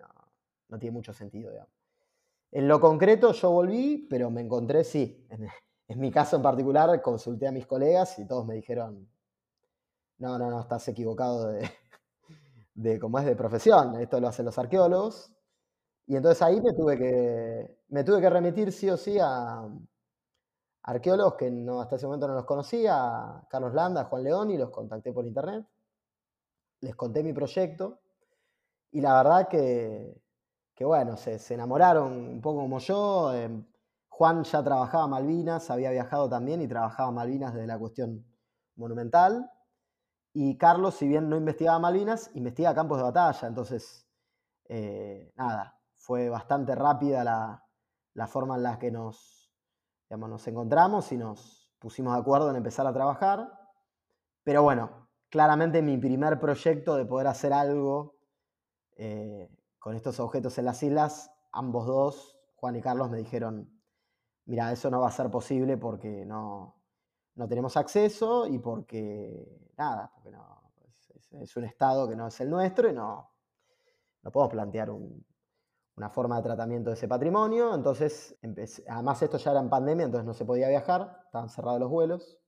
[0.69, 1.51] no, tiene mucho sentido.
[2.55, 5.25] En lo concreto yo volví, pero me encontré, sí,
[5.87, 9.09] en, mi caso en particular consulté a mis colegas y todos me dijeron,
[10.19, 11.67] no, no, no, estás equivocado de,
[12.75, 15.31] de cómo es de profesión, esto lo hacen los arqueólogos.
[16.05, 19.67] Y entonces ahí me tuve que, me tuve que remitir sí o sí a,
[20.83, 24.69] arqueólogos que no, hasta ese momento no los conocía, Carlos Landa, Juan León, y los
[24.69, 25.65] contacté por internet.
[26.81, 27.99] Les conté mi proyecto
[28.91, 30.22] y la verdad que,
[30.81, 33.33] bueno, se, enamoraron un poco como yo.
[33.33, 33.65] Em,
[34.09, 38.25] Juan ya trabajaba Malvinas, había viajado también y trabajaba Malvinas desde la cuestión
[38.75, 39.49] monumental.
[40.33, 43.47] Y Carlos, si bien no investigaba Malvinas, investiga campos de batalla.
[43.47, 44.07] Entonces,
[44.65, 47.63] eh, nada, fue bastante rápida la,
[48.13, 49.51] la forma en la que nos,
[50.09, 53.51] nos encontramos y nos pusimos de acuerdo en empezar a trabajar.
[54.43, 58.15] Pero bueno, claramente mi primer proyecto de poder hacer algo
[58.95, 59.49] eh,
[59.83, 63.69] con estos objetos en las islas, ambos dos, Juan y Carlos, me dijeron,
[64.45, 66.81] mira, eso no va a ser posible porque no,
[67.35, 69.45] no tenemos acceso y porque,
[69.77, 70.71] nada, porque no,
[71.31, 73.29] es, un estado que no es el nuestro y no,
[74.21, 75.25] no podemos plantear un,
[75.97, 77.75] una forma de tratamiento de ese patrimonio.
[77.75, 78.39] Entonces,
[78.87, 82.39] además esto ya era en pandemia, entonces no se podía viajar, estaban cerrados los vuelos.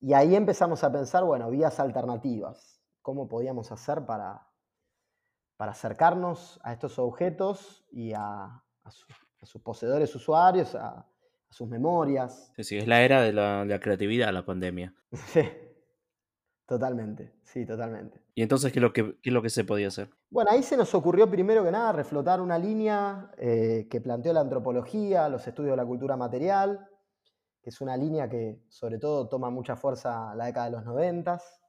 [0.00, 4.46] Y ahí empezamos a pensar, bueno, vías alternativas, cómo podíamos hacer para,
[5.56, 8.62] para acercarnos a estos objetos y a,
[9.42, 11.06] sus poseedores usuarios, a,
[11.48, 12.52] sus memorias.
[12.56, 14.94] Sí, sí, es la era de la, de la creatividad, la pandemia.
[15.32, 15.42] Sí,
[16.66, 18.20] Totalmente, sí, totalmente.
[18.34, 20.10] ¿Y entonces qué es lo que, es lo que se podía hacer?
[20.30, 24.40] Bueno, ahí se nos ocurrió primero que nada reflotar una línea eh, que planteó la
[24.40, 26.88] antropología, los estudios de la cultura material,
[27.62, 31.60] que es una línea que sobre todo toma mucha fuerza la década de los noventas,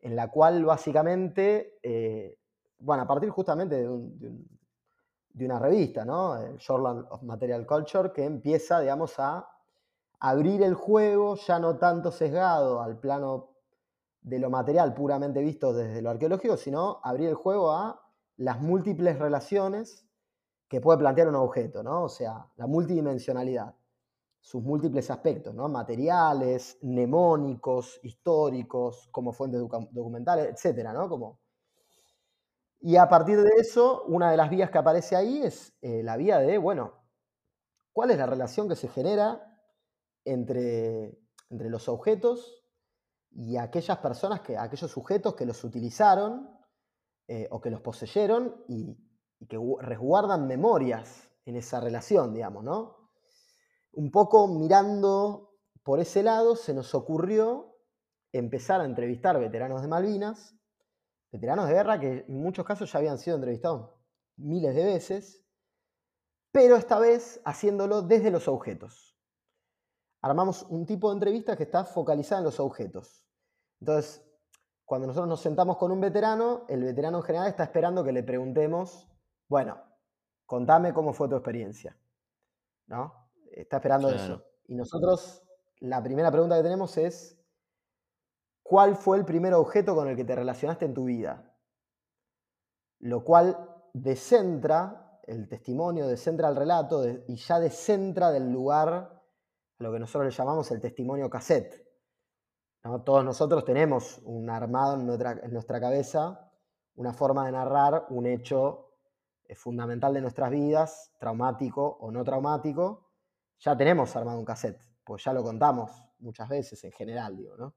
[0.00, 2.36] en la cual básicamente, eh,
[2.80, 6.36] bueno, a partir justamente de, una revista, ¿no?
[6.36, 9.48] El Journal of Material Culture, que empieza, digamos, a
[10.20, 13.50] abrir el juego ya no tanto sesgado al plano
[14.20, 18.00] de lo material puramente visto desde lo arqueológico, sino abrir el juego a
[18.36, 20.04] las múltiples relaciones
[20.68, 22.04] que puede plantear un objeto, ¿no?
[22.04, 23.74] O sea, la multidimensionalidad,
[24.40, 25.68] sus múltiples aspectos, ¿no?
[25.68, 31.08] Materiales, mnemónicos, históricos, como fuentes documentales, etcétera, ¿no?
[31.08, 31.38] Como...
[32.80, 36.16] Y a partir de eso, una de las vías que aparece ahí es eh, la
[36.16, 36.94] vía de, bueno,
[37.92, 39.42] ¿cuál es la relación que se genera
[40.24, 41.18] entre,
[41.50, 42.64] entre los objetos
[43.30, 46.50] y aquellas personas, que, aquellos sujetos que los utilizaron
[47.26, 48.96] eh, o que los poseyeron y,
[49.48, 53.12] que resguardan memorias en esa relación, digamos, ¿no?
[53.92, 57.76] Un poco mirando por ese lado, se nos ocurrió
[58.32, 60.57] empezar a entrevistar veteranos de Malvinas,
[61.30, 63.90] veteranos de guerra que en muchos casos ya habían sido entrevistados
[64.36, 65.44] miles de veces,
[66.52, 69.16] pero esta vez haciéndolo desde los objetos.
[70.22, 73.24] Armamos un tipo de entrevista que está focalizada en los objetos.
[73.80, 74.24] Entonces,
[74.84, 78.22] cuando nosotros nos sentamos con un veterano, el veterano en general está esperando que le
[78.22, 79.06] preguntemos,
[79.48, 79.80] bueno,
[80.46, 81.96] contame cómo fue tu experiencia.
[82.86, 83.30] ¿No?
[83.52, 84.42] Está esperando eso.
[84.66, 85.42] Y nosotros,
[85.80, 87.37] la primera pregunta que tenemos es,
[88.68, 91.54] ¿cuál fue el primer objeto con el que te relacionaste en tu vida?
[92.98, 93.56] Lo cual
[93.94, 99.22] descentra el testimonio, descentra el relato y ya descentra del lugar a
[99.78, 101.82] lo que nosotros le llamamos el testimonio cassette.
[103.06, 105.06] Todos nosotros tenemos un armado en
[105.52, 106.52] nuestra, cabeza,
[106.94, 108.96] una forma de narrar un hecho
[109.44, 113.12] eh, fundamental de nuestras vidas, traumático o no traumático.
[113.60, 117.74] Ya tenemos armado un cassette, pues ya lo contamos muchas veces en general, digo, ¿no?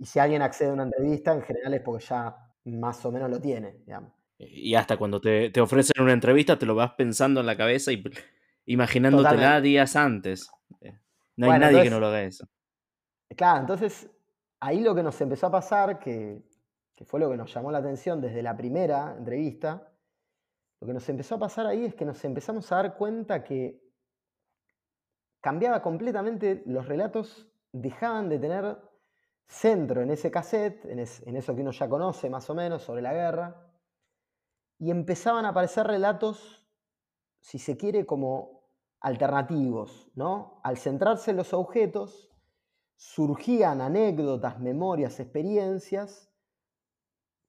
[0.00, 2.34] Y si alguien accede a una entrevista, en general es porque ya
[2.64, 4.10] más o menos lo tiene, digamos.
[4.38, 8.02] Y hasta cuando te, ofrecen una entrevista, te lo vas pensando en la cabeza y
[8.64, 10.50] imaginándotela días antes.
[10.80, 10.98] Eh,
[11.36, 12.48] no hay nadie que no lo haga eso.
[13.36, 14.10] Claro, entonces
[14.60, 16.42] ahí lo que nos empezó a pasar, que,
[16.96, 19.92] que fue lo que nos llamó la atención desde la primera entrevista,
[20.80, 23.78] lo que nos empezó a pasar ahí es que nos empezamos a dar cuenta que
[25.42, 28.89] cambiaba completamente, los relatos dejaban de tener
[29.46, 33.12] centro en ese cassette, en, eso que uno ya conoce más o menos sobre la
[33.12, 33.66] guerra,
[34.78, 36.66] y empezaban a aparecer relatos,
[37.40, 38.68] si se quiere, como
[39.00, 40.60] alternativos, ¿no?
[40.62, 42.30] Al centrarse en los objetos,
[42.96, 46.30] surgían anécdotas, memorias, experiencias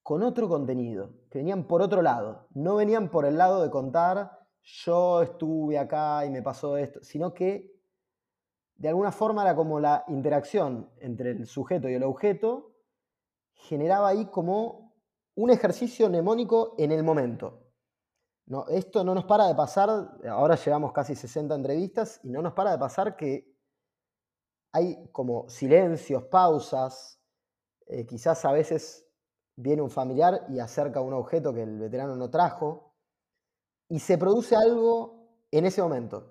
[0.02, 4.42] con otro contenido, que venían por otro lado, no venían por el lado de contar
[4.64, 7.71] yo estuve acá y me pasó esto, sino que
[8.82, 12.74] de alguna forma era como la interacción entre el sujeto y el objeto
[13.54, 14.96] generaba ahí como
[15.36, 17.68] un ejercicio mnemónico en el momento.
[18.70, 22.72] Esto no nos para de pasar, ahora llevamos casi 60 entrevistas y no nos para
[22.72, 23.56] de pasar que
[24.74, 27.22] hay como silencios, pausas,
[27.86, 29.08] eh, quizás a veces
[29.56, 32.96] viene un familiar y acerca un objeto que el veterano no trajo
[33.90, 36.31] y se produce algo en ese momento,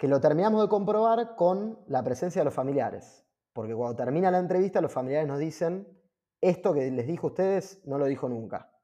[0.00, 4.38] que lo terminamos de comprobar con la presencia de los familiares, porque cuando termina la
[4.38, 5.86] entrevista los familiares nos dicen,
[6.40, 8.74] esto que les dijo a ustedes no lo dijo nunca.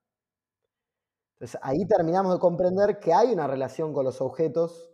[1.32, 4.92] Entonces ahí terminamos de comprender que hay una relación con los objetos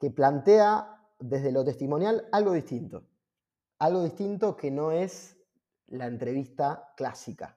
[0.00, 3.06] que plantea desde lo testimonial algo distinto.
[3.78, 5.36] Algo distinto que no es
[5.86, 7.56] la entrevista clásica.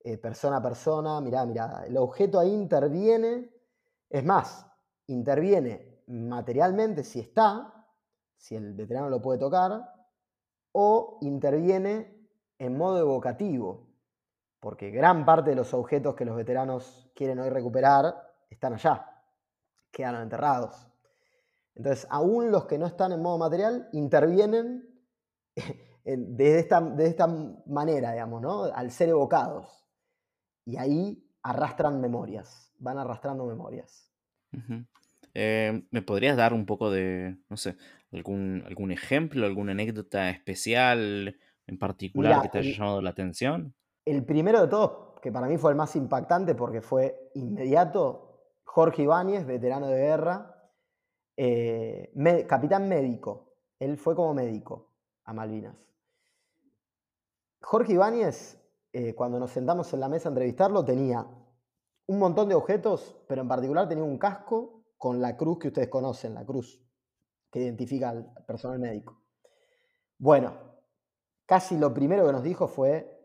[0.00, 1.86] Eh, persona a persona, mirada mirada.
[1.86, 3.54] El objeto ahí interviene,
[4.10, 4.66] es más,
[5.06, 7.86] interviene materialmente si está,
[8.36, 9.92] si el veterano lo puede tocar,
[10.72, 13.88] o interviene en modo evocativo,
[14.60, 18.14] porque gran parte de los objetos que los veteranos quieren hoy recuperar
[18.50, 19.22] están allá,
[19.90, 20.88] quedaron enterrados.
[21.74, 24.88] Entonces, aún los que no están en modo material intervienen
[26.04, 27.26] de esta, de esta
[27.66, 28.64] manera, digamos, ¿no?
[28.64, 29.86] al ser evocados.
[30.64, 34.10] Y ahí arrastran memorias, van arrastrando memorias.
[35.34, 37.76] Eh, ¿Me podrías dar un poco de, no sé,
[38.12, 43.74] algún, algún ejemplo, alguna anécdota especial, en particular que te haya llamado la atención?
[44.04, 49.02] El primero de todos, que para mí fue el más impactante porque fue inmediato, Jorge
[49.02, 50.70] Ibáñez, veterano de guerra,
[51.36, 52.12] eh,
[52.46, 53.56] capitán médico.
[53.80, 54.92] Él fue como médico
[55.24, 55.76] a Malvinas.
[57.60, 58.60] Jorge Ibáñez,
[58.92, 61.26] eh, cuando nos sentamos en la mesa a entrevistarlo, tenía
[62.06, 64.73] un montón de objetos, pero en particular tenía un casco
[65.04, 66.82] con la cruz que ustedes conocen, la cruz
[67.50, 69.20] que identifica al personal médico.
[70.16, 70.54] Bueno,
[71.44, 73.20] casi lo primero que nos dijo fue,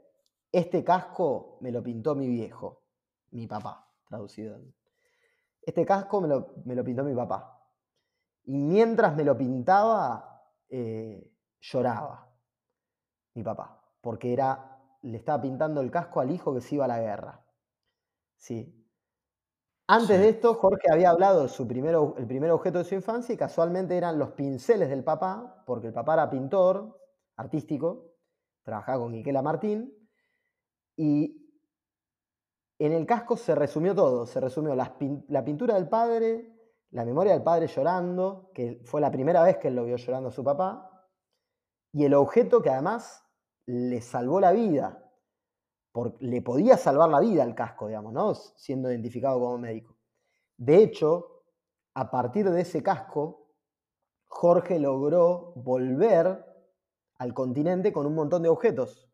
[0.52, 2.84] este casco me lo pintó mi viejo,
[3.32, 4.60] mi papá, traducido.
[5.62, 6.28] Este casco me
[6.76, 7.65] lo, pintó mi papá.
[8.44, 12.30] Y mientras me lo pintaba, eh, lloraba
[13.36, 16.89] mi papá, porque era, le estaba pintando el casco al hijo que se iba a
[16.89, 17.42] la guerra.
[18.36, 18.79] ¿Sí?
[19.91, 23.34] Antes de esto, Jorge había hablado de su primero, el primer objeto de su infancia
[23.34, 26.95] y casualmente eran los pinceles del papá, porque el papá era pintor
[27.36, 28.06] artístico
[28.63, 29.91] trabajaba con Miquela Martín,
[30.95, 31.52] y
[32.78, 34.96] en el casco se resumió todo, se resumió la,
[35.44, 36.54] pintura del padre,
[36.92, 40.29] la memoria del padre llorando, que fue la primera vez que él lo vio llorando
[40.29, 40.87] a su papá,
[41.92, 43.25] y el objeto que además
[43.65, 45.09] le salvó la vida,
[46.19, 48.33] le podía salvar la vida al casco, digamos, ¿no?
[48.35, 49.98] siendo identificado como médico.
[50.58, 51.44] De hecho,
[51.94, 53.48] a partir de ese casco,
[54.27, 56.46] Jorge logró volver
[57.17, 59.10] al continente con un montón de objetos.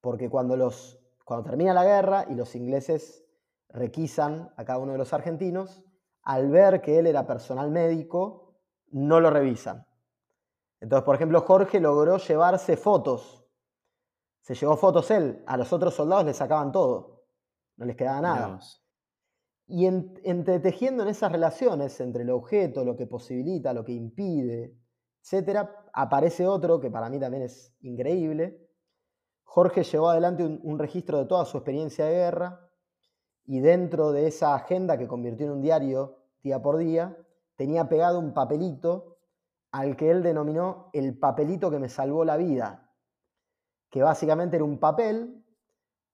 [0.00, 3.24] Porque cuando, los, cuando termina la guerra y los ingleses
[3.68, 5.82] requisan a cada uno de los argentinos,
[6.22, 8.54] al ver que él era personal médico,
[8.90, 9.86] no lo revisan.
[10.80, 13.39] Entonces, por ejemplo, Jorge logró llevarse fotos.
[14.40, 17.24] Se llevó fotos él, a los otros soldados les sacaban todo,
[17.76, 18.58] no les quedaba nada.
[19.66, 24.74] Y entretejiendo en esas relaciones entre el objeto, lo que posibilita, lo que impide,
[25.22, 28.66] etcétera, aparece otro que para mí también es increíble.
[29.44, 32.68] Jorge llevó adelante un, registro de toda su experiencia de guerra
[33.44, 37.16] y dentro de esa agenda que convirtió en un diario día por día,
[37.56, 39.18] tenía pegado un papelito
[39.72, 42.89] al que él denominó el papelito que me salvó la vida,
[43.90, 45.44] que básicamente era un papel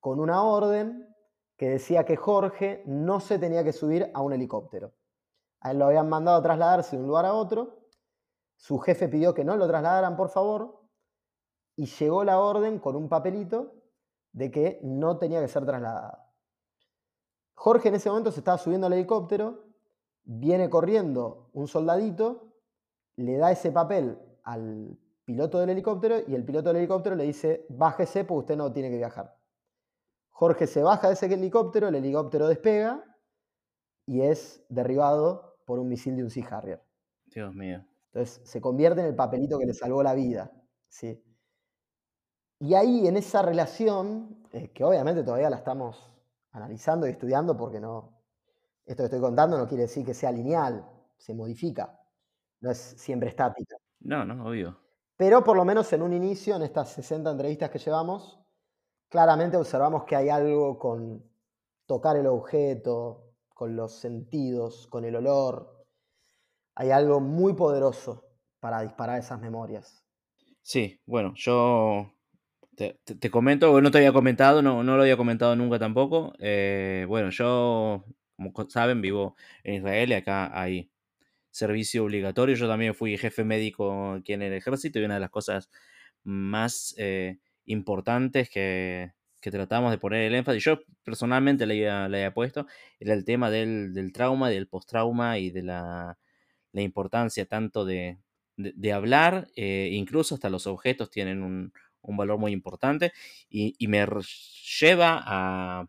[0.01, 1.15] con una orden
[1.57, 4.93] que decía que Jorge no se tenía que subir a un helicóptero.
[5.61, 7.87] A él lo habían mandado a trasladarse de un lugar a otro,
[8.57, 10.83] su jefe pidió que no lo trasladaran, por favor,
[11.77, 13.75] y llegó la orden con un papelito
[14.33, 16.19] de que no tenía que ser trasladado.
[17.55, 19.65] Jorge en ese momento se estaba subiendo al helicóptero,
[20.25, 22.55] viene corriendo un soldadito,
[23.17, 27.67] le da ese papel al piloto del helicóptero y el piloto del helicóptero le dice,
[27.69, 29.37] bájese porque usted no tiene que viajar.
[30.31, 33.05] Jorge se baja de ese helicóptero, el helicóptero despega
[34.07, 36.83] y es derribado por un misil de un Sea Harrier.
[37.27, 37.85] Dios mío.
[38.13, 40.53] Entonces se convierte en el papelito que le salvó la vida.
[40.89, 41.23] ¿sí?
[42.61, 46.11] Y ahí, en esa relación, eh, que obviamente todavía la estamos
[46.53, 48.23] analizando y estudiando, porque no,
[48.87, 52.01] esto que estoy contando no quiere decir que sea lineal, se modifica,
[52.61, 53.77] no es siempre estática.
[54.01, 54.86] No, no, obvio.
[55.17, 58.39] Pero por lo menos en un inicio, en estas 60 entrevistas que llevamos,
[59.09, 61.25] claramente observamos que hay algo con
[61.87, 65.87] tocar el objeto, con los sentidos, con el olor.
[66.75, 68.25] Hay algo muy poderoso
[68.61, 70.05] para disparar esas memorias.
[70.61, 72.13] Sí, bueno, yo
[72.77, 76.35] te, comento, no te había comentado, no, no lo había comentado nunca tampoco.
[76.39, 78.05] Eh, bueno, yo,
[78.37, 80.91] como saben, vivo en Israel y acá hay
[81.57, 82.55] servicio obligatorio.
[82.55, 85.71] Yo también fui jefe médico aquí en el ejército y una de las cosas
[86.23, 92.67] más eh, importantes que, tratamos de poner el énfasis, yo personalmente le había, puesto,
[92.99, 96.19] era el tema del, del trauma, del post-trauma y de la,
[96.73, 98.19] la importancia tanto de,
[98.57, 103.13] de, hablar, eh, incluso hasta los objetos tienen un, un valor muy importante
[103.49, 104.05] y, y me
[104.81, 105.87] lleva a,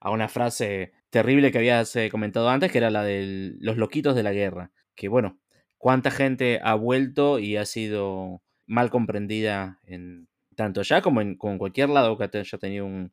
[0.00, 4.24] a, una frase terrible que habías comentado antes, que era la de los loquitos de
[4.24, 5.38] la guerra, que bueno,
[5.78, 11.90] cuánta gente ha vuelto y ha sido mal comprendida en, tanto allá como en cualquier
[11.90, 13.12] lado que haya tenido un,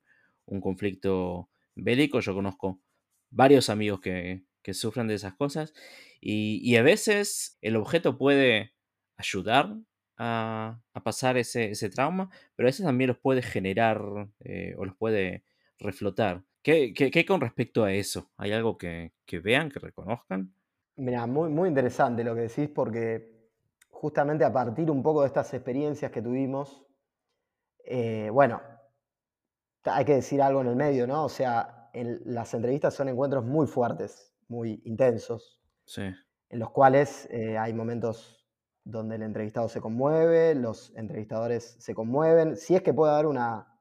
[0.61, 2.19] conflicto bélico.
[2.19, 2.81] Yo conozco
[3.29, 5.73] varios amigos que, sufren de esas cosas
[6.21, 8.73] y, a veces el objeto puede
[9.17, 9.75] ayudar
[10.17, 14.01] a, pasar ese, trauma, pero a veces también los puede generar
[14.39, 15.43] eh, o los puede
[15.79, 16.43] reflotar.
[16.63, 18.31] ¿Qué, ¿Qué, con respecto a eso?
[18.37, 19.11] ¿Hay algo que,
[19.43, 20.53] vean, que reconozcan?
[20.95, 23.49] Mira, muy, muy interesante lo que decís porque
[23.89, 26.85] justamente a partir un poco de estas experiencias que tuvimos,
[27.85, 28.61] eh, bueno,
[29.85, 31.25] hay que decir algo en el medio, ¿no?
[31.25, 35.61] O sea, las entrevistas son encuentros muy fuertes, muy intensos,
[36.49, 38.47] en los cuales eh, hay momentos
[38.83, 43.79] donde el entrevistado se conmueve, los entrevistadores se conmueven, si es que puede haber una,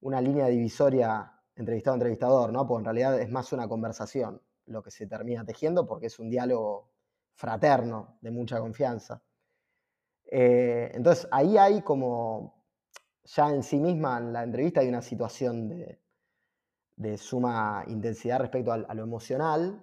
[0.00, 2.66] una línea divisoria entrevistado-entrevistador, ¿no?
[2.66, 6.30] Porque en realidad es más una conversación lo que se termina tejiendo porque es un
[6.30, 6.90] diálogo
[7.34, 9.22] fraterno, de mucha confianza.
[10.24, 12.56] Eh, entonces ahí hay como
[13.26, 15.98] ya en sí misma en la entrevista hay una situación de,
[17.18, 19.82] suma intensidad respecto a, lo emocional.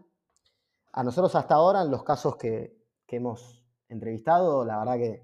[0.93, 5.23] A nosotros hasta ahora, en los casos que, hemos entrevistado, la verdad que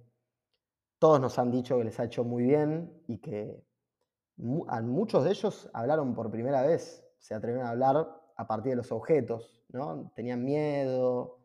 [1.00, 3.66] todos nos han dicho que les ha hecho muy bien y que
[4.68, 8.78] a muchos de ellos hablaron por primera vez, se atrevieron a hablar a partir de
[8.78, 10.12] los objetos, ¿no?
[10.16, 11.40] Tenían miedo,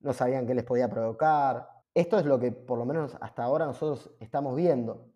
[0.00, 1.68] no sabían qué les podía provocar.
[1.94, 5.06] Esto es lo que por lo menos hasta ahora nosotros estamos viendo.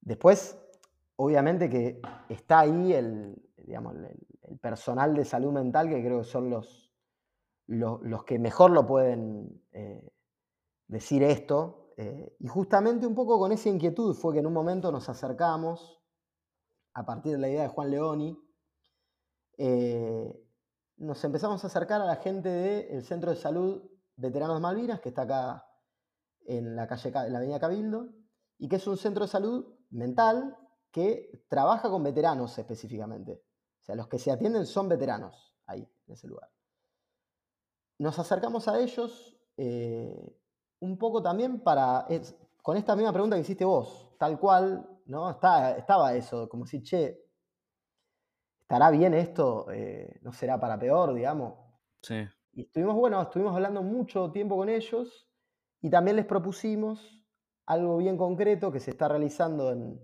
[0.00, 0.58] Después,
[1.14, 6.50] obviamente que está ahí el, digamos, el, personal de salud mental, que creo que son
[6.50, 6.92] los,
[7.68, 10.10] los, que mejor lo pueden eh,
[10.88, 11.92] decir esto.
[11.96, 16.02] Eh, y justamente un poco con esa inquietud fue que en un momento nos acercamos,
[16.92, 18.36] a partir de la idea de Juan Leoni,
[19.58, 20.44] eh,
[20.96, 23.82] nos empezamos a acercar a la gente del Centro de Salud
[24.16, 25.66] Veteranos Malvinas, que está acá
[26.46, 28.08] en la, calle, la avenida Cabildo,
[28.58, 30.56] y que es un centro de salud mental
[30.90, 33.42] que trabaja con veteranos específicamente.
[33.80, 36.50] O sea, los que se atienden son veteranos ahí, en ese lugar.
[37.98, 40.38] Nos acercamos a ellos eh,
[40.80, 42.06] un poco también para,
[42.62, 45.30] con esta misma pregunta que hiciste vos, tal cual, ¿no?
[45.30, 47.23] estaba eso, como si, che,
[48.64, 49.70] ¿estará bien esto?
[49.70, 51.54] Eh, ¿No será para peor, digamos?
[52.02, 52.26] Sí.
[52.52, 55.28] Y estuvimos, bueno, estuvimos hablando mucho tiempo con ellos
[55.80, 57.22] y también les propusimos
[57.66, 60.00] algo bien concreto que se está realizando en,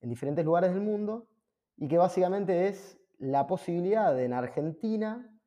[0.00, 1.28] diferentes lugares del mundo
[1.76, 5.38] y que básicamente es la posibilidad de en Argentina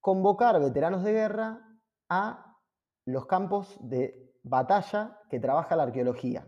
[0.00, 1.78] convocar veteranos de guerra
[2.08, 2.58] a
[3.06, 6.46] los campos de batalla que trabaja la arqueología.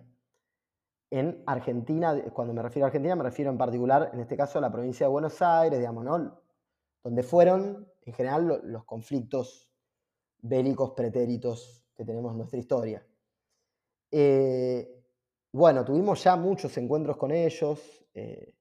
[1.11, 4.61] En Argentina, cuando me refiero a Argentina, me refiero en particular, en este caso, a
[4.61, 6.41] la provincia de Buenos Aires, digamos, ¿no?
[7.03, 9.71] Donde fueron, en general, los conflictos
[10.41, 13.07] bélicos pretéritos que tenemos en nuestra historia.
[14.11, 15.05] Eh,
[15.53, 18.05] bueno, tuvimos ya muchos encuentros con ellos.
[18.15, 18.55] Eh,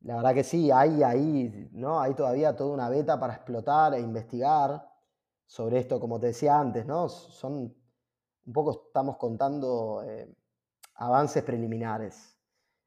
[0.00, 2.00] la verdad que sí, hay ahí, ¿no?
[2.00, 4.86] Hay todavía toda una beta para explotar e investigar
[5.46, 7.08] sobre esto, como te decía antes, ¿no?
[7.08, 7.74] Son
[8.46, 10.28] un poco estamos contando eh,
[10.94, 12.38] avances preliminares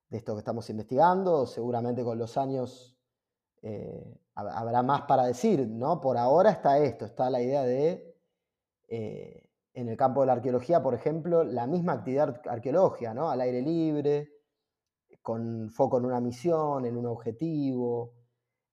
[0.10, 1.46] de esto que estamos investigando.
[1.46, 2.98] Seguramente con los años
[3.62, 6.00] eh, habrá más para decir, ¿no?
[6.00, 8.16] Por ahora está esto, está la idea de,
[8.88, 13.30] eh, en el campo de la arqueología, por ejemplo, la misma actividad arqueológica, ¿no?
[13.30, 14.30] Al aire libre,
[15.22, 18.14] con foco en una misión, en un objetivo,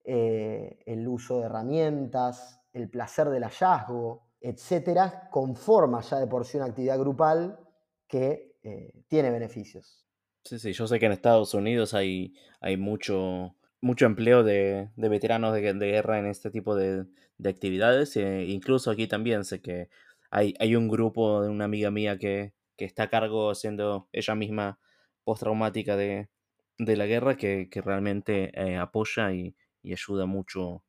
[0.05, 6.59] eh, el uso de herramientas, el placer del hallazgo, etcétera, conforma ya de por sí
[6.59, 7.59] una actividad grupal
[8.07, 10.05] que eh, tiene beneficios.
[10.43, 15.55] Sí, sí, yo sé que en Estados Unidos hay, hay mucho, mucho empleo de, veteranos
[15.55, 17.07] de, guerra en este tipo de,
[17.45, 18.17] actividades.
[18.17, 19.89] E incluso aquí también sé que
[20.31, 24.35] hay, hay un grupo de una amiga mía que, que está a cargo siendo ella
[24.35, 24.79] misma
[25.25, 26.29] postraumática de,
[26.79, 29.55] de la guerra que, realmente eh, apoya y,
[29.85, 30.85] ayuda mucho,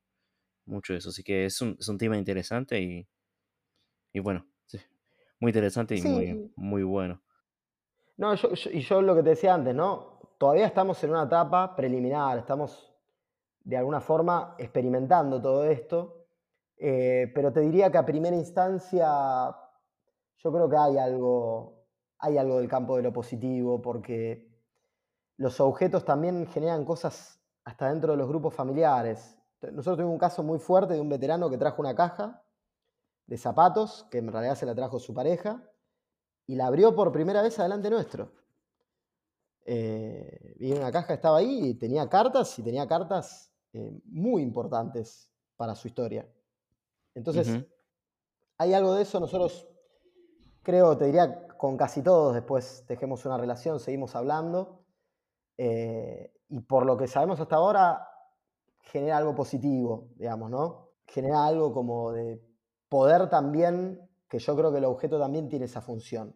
[0.65, 1.09] mucho eso.
[1.09, 3.07] Así que es un, es un tema interesante y,
[4.13, 4.47] y bueno,
[5.39, 7.21] muy interesante y muy, muy bueno.
[8.18, 10.20] No, y yo lo que te decía antes, ¿no?
[10.38, 12.93] Todavía estamos en una etapa preliminar, estamos
[13.63, 16.28] de alguna forma experimentando todo esto,
[16.78, 19.55] eh, pero te diría que a primera instancia
[20.38, 21.88] yo creo que hay algo,
[22.20, 24.47] hay algo del campo de lo positivo, porque
[25.38, 29.38] los objetos también generan cosas hasta dentro de los grupos familiares.
[29.61, 32.43] Nosotros tuvimos un caso muy fuerte de un veterano que trajo una caja
[33.26, 35.63] de zapatos, que en realidad se la trajo su pareja,
[36.48, 38.32] y la abrió por primera vez adelante nuestro.
[39.66, 45.30] Eh, y una caja estaba ahí y tenía cartas, y tenía cartas eh, muy importantes
[45.56, 46.28] para su historia.
[47.16, 47.66] Entonces,
[48.58, 49.68] hay algo de eso, nosotros
[50.62, 54.84] creo, te diría, con casi todos después dejemos una relación, seguimos hablando,
[55.58, 58.08] eh, y por lo que sabemos hasta ahora,
[58.80, 60.89] genera algo positivo, digamos, ¿no?
[61.08, 62.41] Genera algo como de
[62.89, 66.36] poder también, que yo creo que el objeto también tiene esa función.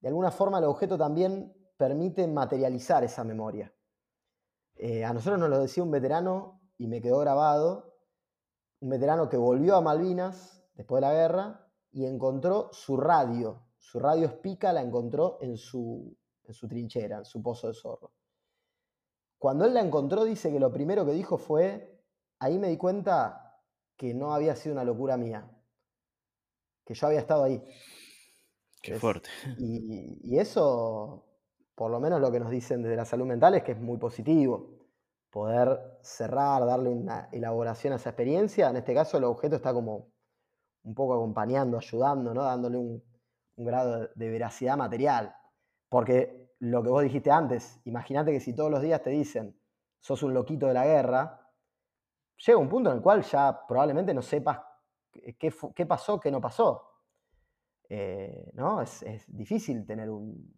[0.00, 3.72] De alguna forma el objeto también permite materializar esa memoria.
[4.74, 7.94] Eh, a nosotros nos lo decía un veterano y me quedó grabado,
[8.80, 14.00] un veterano que volvió a Malvinas después de la guerra y encontró su radio, su
[14.00, 18.10] radio espica la encontró en su, en su trinchera, en su pozo de zorro.
[19.38, 22.02] Cuando él la encontró, dice que lo primero que dijo fue,
[22.40, 23.60] ahí me di cuenta
[23.96, 25.48] que no había sido una locura mía,
[26.92, 27.62] que yo había estado ahí.
[28.82, 29.30] Qué fuerte.
[29.58, 31.24] Y, eso,
[31.74, 33.96] por lo menos lo que nos dicen desde la salud mental es que es muy
[33.98, 34.78] positivo.
[35.30, 38.68] Poder cerrar, darle una elaboración a esa experiencia.
[38.68, 40.12] En este caso, el objeto está como
[40.82, 42.42] un poco acompañando, ayudando, ¿no?
[42.42, 43.02] dándole un,
[43.56, 45.34] un grado de veracidad material.
[45.88, 49.58] Porque lo que vos dijiste antes, imagínate que si todos los días te dicen,
[50.00, 51.48] sos un loquito de la guerra,
[52.44, 54.58] llega un punto en el cual ya probablemente no sepas
[55.12, 56.92] qué, qué pasó, qué no pasó.
[57.88, 58.80] Eh, ¿no?
[58.80, 60.50] Es, difícil tener un,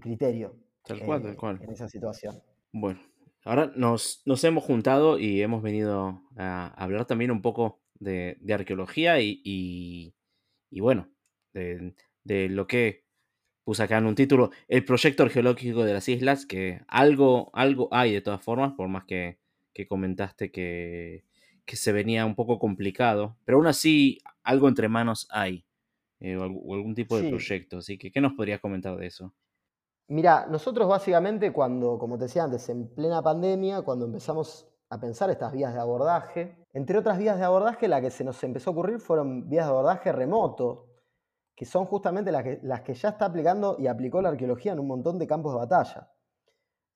[0.00, 0.54] criterio
[0.84, 1.58] tal cual, tal cual.
[1.62, 2.42] en esa situación.
[2.70, 3.00] Bueno,
[3.44, 9.20] ahora nos, nos, hemos juntado y hemos venido a hablar también un poco de, arqueología
[9.20, 10.14] y,
[10.70, 11.08] bueno,
[11.54, 13.04] de, de, lo que
[13.64, 18.12] puse acá en un título, el proyecto arqueológico de las islas, que algo, algo hay
[18.12, 19.38] de todas formas, por más que,
[19.88, 21.24] comentaste que,
[21.76, 25.64] se venía un poco complicado, pero aún así algo entre manos hay,
[26.20, 29.32] eh, o, algún tipo de proyecto, así que ¿qué nos podrías comentar de eso?
[30.08, 35.30] Mira, nosotros básicamente cuando, como te decía antes, en plena pandemia, cuando empezamos a pensar
[35.30, 38.72] estas vías de abordaje, entre otras vías de abordaje, la que se nos empezó a
[38.72, 40.88] ocurrir fueron vías de abordaje remoto,
[41.54, 44.80] que son justamente las que, las que ya está aplicando y aplicó la arqueología en
[44.80, 46.10] un montón de campos de batalla.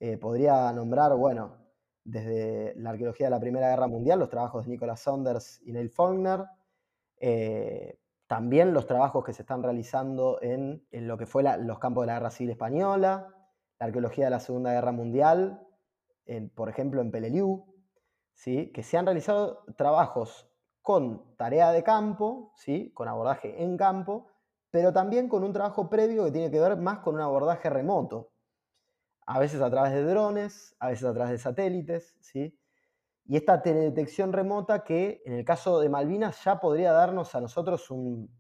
[0.01, 1.64] Eh, podría nombrar, bueno,
[2.05, 5.91] desde la arqueología de la Primera Guerra Mundial, los trabajos de Nicholas Saunders y Neil
[5.91, 6.45] Faulkner,
[7.19, 12.09] eh, también los trabajos que se están realizando en, lo que fue los campos de
[12.09, 13.35] la Guerra Civil Española,
[13.79, 15.67] la arqueología de la Segunda Guerra Mundial,
[16.55, 17.67] por ejemplo en Peleliu,
[18.33, 18.73] ¿sí?
[18.73, 20.51] que se han realizado trabajos
[20.83, 22.93] con tarea de campo, ¿sí?
[22.93, 24.29] con abordaje en campo,
[24.71, 28.33] pero también con un trabajo previo que tiene que ver más con un abordaje remoto,
[29.27, 32.59] a veces a través de drones, a veces a través de satélites, ¿sí?
[33.27, 37.91] Y esta teledetección remota que en el caso de Malvinas ya podría darnos a nosotros
[37.91, 38.31] un,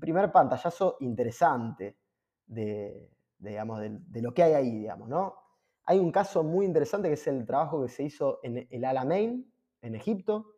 [0.00, 1.98] primer pantallazo interesante
[2.46, 5.34] de, digamos, de, lo que hay ahí, digamos, ¿no?
[5.84, 9.52] Hay un caso muy interesante que es el trabajo que se hizo en el Alamein,
[9.82, 10.56] en Egipto,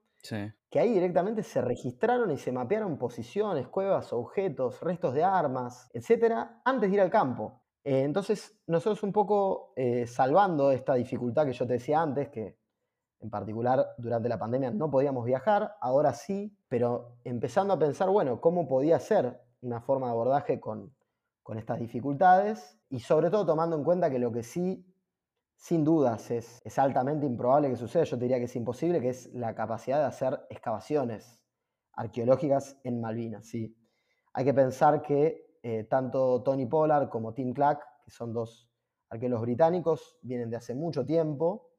[0.71, 6.61] que ahí directamente se registraron y se mapearon posiciones, cuevas, objetos, restos de armas, etcétera,
[6.65, 7.63] antes de ir al campo.
[7.89, 12.59] Eh, entonces, nosotros un poco eh, salvando esta dificultad que yo te decía antes, que
[13.21, 18.43] en particular durante la pandemia no podíamos viajar, ahora sí, pero empezando a pensar, bueno,
[18.43, 20.95] cómo podía ser una forma de abordaje con,
[21.43, 24.85] con estas dificultades y sobre todo tomando en cuenta que lo que sí
[25.57, 29.09] sin dudas es, es, altamente improbable que suceda, yo te diría que es imposible, que
[29.09, 31.43] es la capacidad de hacer excavaciones
[31.95, 33.47] arqueológicas en Malvinas.
[33.47, 33.75] ¿sí?
[34.35, 38.71] Hay que pensar que eh, tanto Tony Pollard como Tim Clark, que son dos
[39.11, 41.71] arqueólogos británicos, vienen de hace mucho tiempo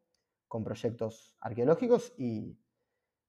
[0.47, 2.57] con proyectos arqueológicos y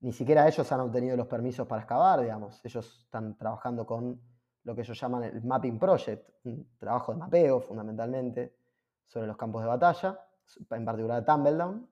[0.01, 2.65] ni siquiera ellos han obtenido los permisos para excavar, digamos.
[2.65, 4.21] Ellos están trabajando con
[4.65, 8.57] lo que ellos llaman el Mapping Project, un trabajo de mapeo fundamentalmente
[9.05, 10.19] sobre los campos de batalla
[10.71, 11.89] en particular Tumbledown.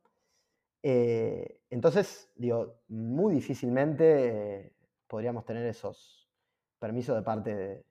[0.83, 4.73] Eh, entonces, digo, muy difícilmente eh,
[5.07, 6.29] podríamos tener esos
[6.79, 7.88] permisos de parte de,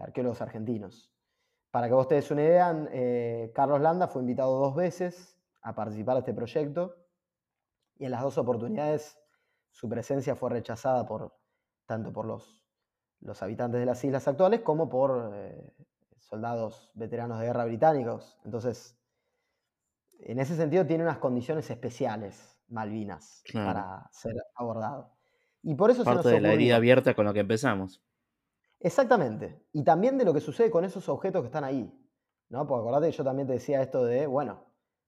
[0.00, 1.12] arqueólogos argentinos.
[1.70, 5.74] Para que vos te des una idea, eh, Carlos Landa fue invitado dos veces a
[5.74, 6.96] participar de este proyecto
[7.98, 9.18] y en las dos oportunidades
[9.70, 11.36] su presencia fue rechazada por,
[11.86, 12.64] tanto por los,
[13.20, 15.34] los habitantes de las islas actuales como por
[16.18, 18.38] soldados veteranos de guerra británicos.
[18.44, 18.98] Entonces,
[20.20, 25.12] en ese sentido tiene unas condiciones especiales Malvinas para ser abordado.
[25.62, 28.02] Y por eso Parte de la herida abierta con lo que empezamos.
[28.86, 29.66] Exactamente.
[29.72, 31.92] Y también de lo que sucede con esos objetos que están ahí.
[32.50, 32.68] ¿no?
[32.68, 34.64] Porque acordate que yo también te decía esto de, bueno,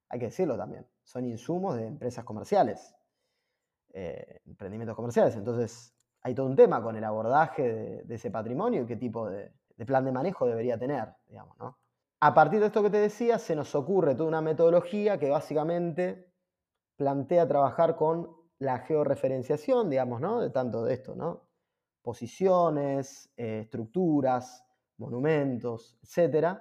[0.09, 2.97] hay que decirlo también, son insumos de empresas comerciales,
[3.93, 5.37] eh, emprendimientos comerciales.
[5.37, 9.53] Entonces, hay todo un tema con el abordaje de, ese patrimonio y qué tipo de,
[9.87, 11.79] plan de manejo debería tener, digamos, ¿no?
[12.19, 16.33] A partir de esto que te decía, se nos ocurre toda una metodología que básicamente
[16.97, 20.41] plantea trabajar con la georreferenciación, digamos, ¿no?
[20.41, 21.48] De tanto de esto, ¿no?
[22.03, 24.65] Posiciones, eh, estructuras,
[24.97, 26.59] monumentos, etc.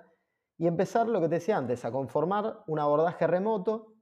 [0.58, 3.94] Y empezar, lo que te decía antes, a conformar un abordaje remoto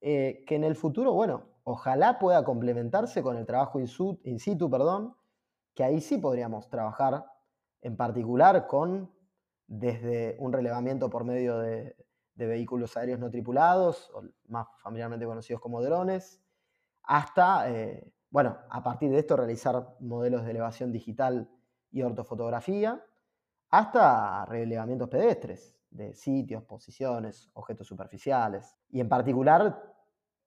[0.00, 5.14] eh, que en el futuro, bueno, ojalá pueda complementarse con el trabajo in situ, perdón,
[5.74, 7.26] que ahí sí podríamos trabajar
[7.82, 9.10] en particular con
[9.66, 11.96] desde un relevamiento por medio de,
[12.34, 16.42] vehículos aéreos no tripulados, o más familiarmente conocidos como drones,
[17.02, 21.50] hasta, eh, bueno, a partir de esto realizar modelos de elevación digital
[21.90, 23.04] y ortofotografía,
[23.70, 28.76] hasta relevamientos pedestres de sitios, posiciones, objetos superficiales.
[28.90, 29.82] Y en particular,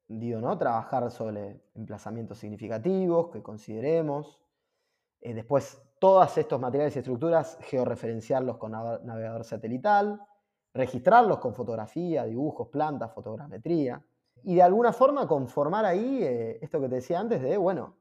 [0.08, 0.58] digo, ¿no?
[0.58, 4.42] Trabajar sobre emplazamientos significativos que consideremos.
[5.20, 10.22] Eh, después, todos estos materiales y estructuras, georreferenciarlos con navegador satelital,
[10.74, 14.04] registrarlos con fotografía, dibujos, plantas, fotogrametría,
[14.44, 17.98] y de alguna forma conformar ahí eh, esto que te decía antes de, bueno,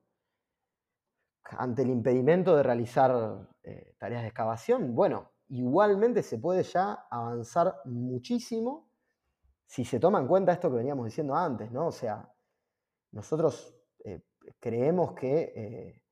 [1.44, 7.80] ante el impedimento de realizar eh, tareas de excavación, bueno, igualmente se puede ya avanzar
[7.84, 8.90] muchísimo
[9.66, 11.88] si se toma en cuenta esto que veníamos diciendo antes, ¿no?
[11.88, 12.30] O sea,
[13.12, 13.74] nosotros
[14.04, 14.22] eh,
[14.58, 16.02] creemos que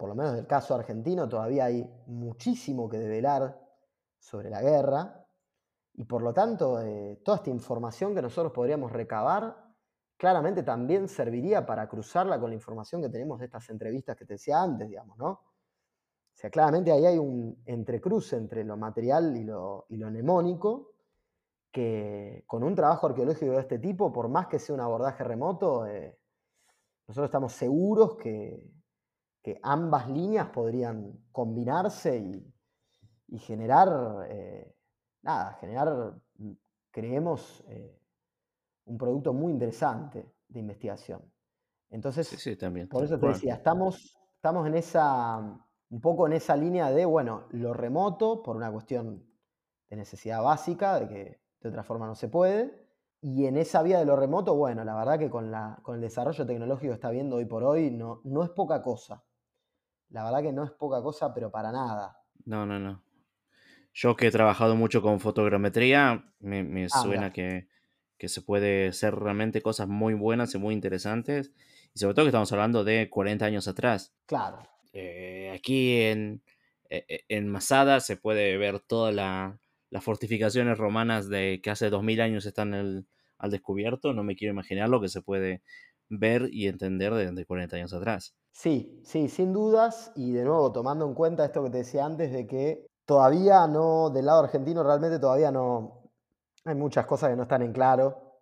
[0.00, 3.60] por lo menos en el caso argentino, todavía hay muchísimo que develar
[4.18, 5.19] sobre la guerra
[6.00, 9.54] y por lo tanto eh, toda esta información que nosotros podríamos recabar
[10.16, 14.32] claramente también serviría para cruzarla con la información que tenemos de estas entrevistas que te
[14.32, 15.28] decía antes, digamos, ¿no?
[15.28, 20.94] O sea, claramente ahí hay un entrecruce entre lo material y lo, y lo mnemónico,
[21.70, 25.86] que con un trabajo arqueológico de este tipo, por más que sea un abordaje remoto,
[25.86, 26.18] eh,
[27.08, 28.72] nosotros estamos seguros que,
[29.42, 32.16] que ambas líneas podrían combinarse
[33.28, 34.74] y, generar, eh,
[35.22, 36.52] nada, generar, mm,
[36.90, 37.98] creemos, eh,
[38.86, 41.22] un producto muy interesante de investigación.
[41.90, 46.90] Entonces, también, por eso te decía, estamos, estamos en esa, un poco en esa línea
[46.90, 49.26] de, bueno, lo remoto, por una cuestión
[49.88, 52.88] de necesidad básica, de que de otra forma no se puede,
[53.20, 56.00] y en esa vía de lo remoto, bueno, la verdad que con, la, con el
[56.00, 59.24] desarrollo tecnológico que está viendo hoy por hoy, no, no es poca cosa
[60.10, 62.20] la verdad que no es poca cosa, pero para nada.
[62.44, 63.02] No, no, no.
[63.92, 67.68] Yo que he trabajado mucho con fotogrametría, me, ah, suena que,
[68.18, 71.52] se puede hacer realmente cosas muy buenas y muy interesantes.
[71.94, 74.14] Y sobre todo que estamos hablando de 40 años atrás.
[74.26, 74.58] Claro.
[74.92, 76.42] Eh, aquí en,
[76.88, 82.20] e, e, en Masada se puede ver todas las fortificaciones romanas de que hace 2000
[82.20, 84.12] años están al descubierto.
[84.12, 85.62] No me quiero imaginar lo que se puede
[86.08, 88.34] ver y entender de, de 40 años atrás.
[88.52, 90.12] Sí, sí, sin dudas.
[90.14, 94.08] Y de nuevo, tomando en cuenta esto que te decía antes de que todavía no,
[94.08, 96.12] del lado argentino realmente todavía no,
[96.64, 98.36] hay muchas cosas que no están en claro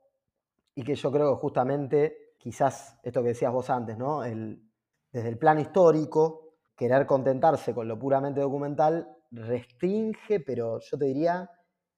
[0.75, 4.21] y que yo creo que justamente, quizás esto que decías vos antes, ¿no?
[4.21, 11.51] desde el plano histórico, querer contentarse con lo puramente documental restringe, pero yo te diría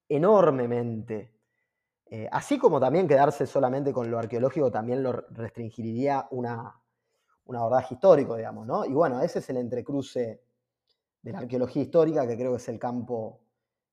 [0.09, 1.35] enormemente.
[2.07, 6.81] Eh, así como también quedarse solamente con lo arqueológico también lo restringiría una,
[7.47, 8.85] un abordaje histórico, digamos, ¿no?
[8.85, 10.45] Y bueno, ese es el entrecruce
[11.23, 13.41] de la arqueología histórica, que creo que es el campo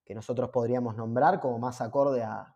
[0.05, 2.53] que nosotros podríamos nombrar como más acorde a,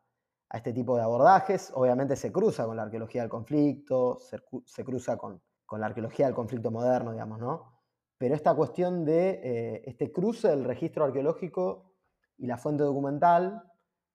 [0.54, 1.72] este tipo de abordajes.
[1.76, 5.42] Obviamente se cruza con la arqueología del conflicto, se, cruza con,
[5.78, 7.80] la arqueología del conflicto moderno, digamos, ¿no?
[8.18, 11.94] Pero esta cuestión de eh, este cruce del registro arqueológico
[12.38, 13.64] y la fuente documental,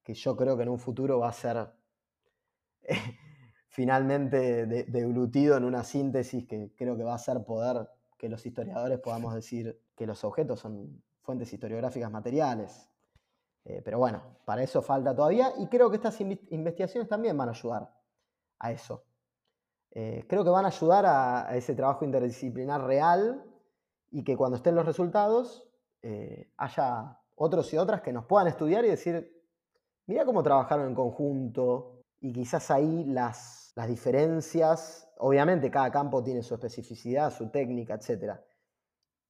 [0.03, 1.73] que yo creo que en un futuro va a ser
[3.69, 7.89] finalmente deglutido en una síntesis que creo que va a ser poder
[8.19, 12.89] que los historiadores podamos decir que los objetos son fuentes historiográficas materiales.
[13.65, 17.53] Eh, pero bueno, para eso falta todavía y creo que estas investigaciones también van a
[17.53, 17.93] ayudar
[18.61, 19.05] a eso.
[19.91, 23.45] Eh, creo que van a ayudar a, ese trabajo interdisciplinar real
[24.11, 25.69] y que cuando estén los resultados
[26.03, 29.43] eh, haya otros y otras que nos puedan estudiar y decir,
[30.07, 36.43] mira cómo trabajaron en conjunto y quizás ahí las, las diferencias, obviamente cada campo tiene
[36.43, 38.39] su especificidad, su técnica, etc.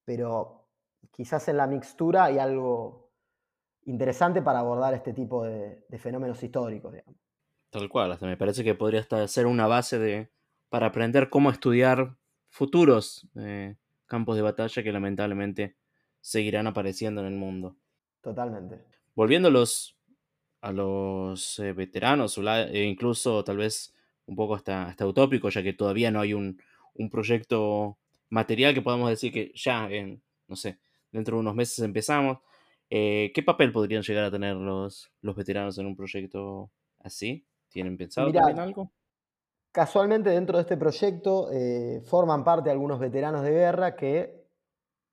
[0.07, 0.69] Pero
[1.11, 3.11] quizás en la mixtura hay algo
[3.83, 6.95] interesante para abordar este tipo de, fenómenos históricos.
[7.69, 10.31] Tal cual, hasta me parece que podría ser una base de,
[10.69, 12.15] para aprender cómo estudiar
[12.47, 15.75] futuros eh, campos de batalla que lamentablemente
[16.21, 17.75] seguirán apareciendo en el mundo.
[18.21, 18.85] Totalmente.
[19.13, 19.99] Volviendo a los,
[20.61, 23.93] a los eh, veteranos, e incluso tal vez
[24.25, 26.61] un poco hasta, hasta utópico, ya que todavía no hay un,
[26.93, 27.97] un proyecto
[28.29, 30.79] material que podamos decir que ya, en, no sé,
[31.11, 32.39] dentro de unos meses empezamos.
[32.89, 37.45] Eh, ¿Qué papel podrían llegar a tener los, los veteranos en un proyecto así?
[37.69, 38.91] ¿Tienen pensado también algo?
[39.71, 44.47] Casualmente dentro de este proyecto eh, forman parte algunos veteranos de guerra que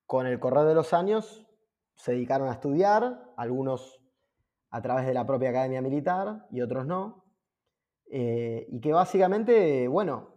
[0.07, 1.45] con el correr de los años
[1.95, 4.01] se dedicaron a estudiar, algunos
[4.71, 7.25] a través de la propia academia militar y otros no.
[8.11, 10.35] Eh, y que básicamente, bueno,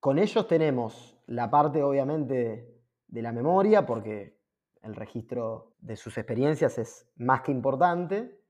[0.00, 2.74] con ellos tenemos la parte obviamente
[3.06, 4.38] de la memoria, porque
[4.82, 8.40] el registro de sus experiencias es más que importante,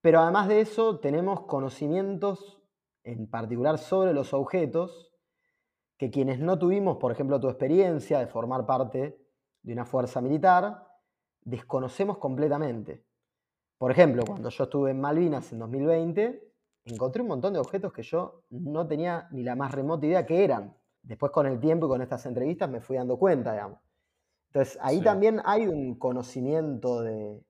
[0.00, 2.62] pero además de eso tenemos conocimientos
[3.04, 5.12] en particular sobre los objetos
[5.98, 9.20] que quienes no tuvimos, por ejemplo, tu experiencia de formar parte
[9.62, 10.86] de una fuerza militar,
[11.42, 13.04] desconocemos completamente.
[13.76, 16.50] Por ejemplo, cuando yo estuve en Malvinas en 2020,
[16.86, 20.42] encontré un montón de objetos que yo no tenía ni la más remota idea que
[20.44, 20.79] eran.
[21.02, 23.80] Después con el tiempo y con estas entrevistas me fui dando cuenta, digamos.
[24.52, 27.40] Entonces, ahí también hay un conocimiento de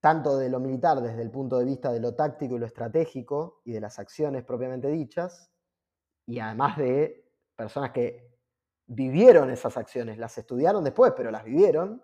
[0.00, 3.60] tanto de lo militar desde el punto de vista de lo táctico y lo estratégico
[3.64, 5.50] y de las acciones propiamente dichas,
[6.26, 8.30] y además de personas que
[8.86, 12.02] vivieron esas acciones, las estudiaron después, pero las vivieron.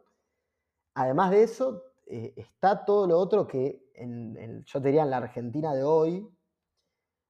[0.94, 5.18] Además de eso, eh, está todo lo otro que en, yo te diría en la
[5.18, 6.28] Argentina de hoy,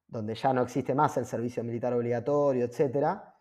[0.06, 3.34] donde ya no existe más el servicio militar obligatorio, etcétera,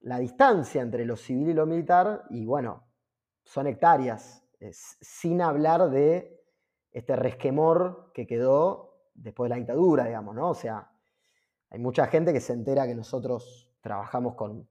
[0.00, 2.88] la distancia entre lo civil y lo militar, y bueno,
[3.44, 6.40] son hectáreas, sin hablar de
[6.90, 10.50] este resquemor que quedó después de la dictadura, digamos, ¿no?
[10.50, 10.90] O sea,
[11.70, 14.68] hay mucha gente que se entera que nosotros trabajamos con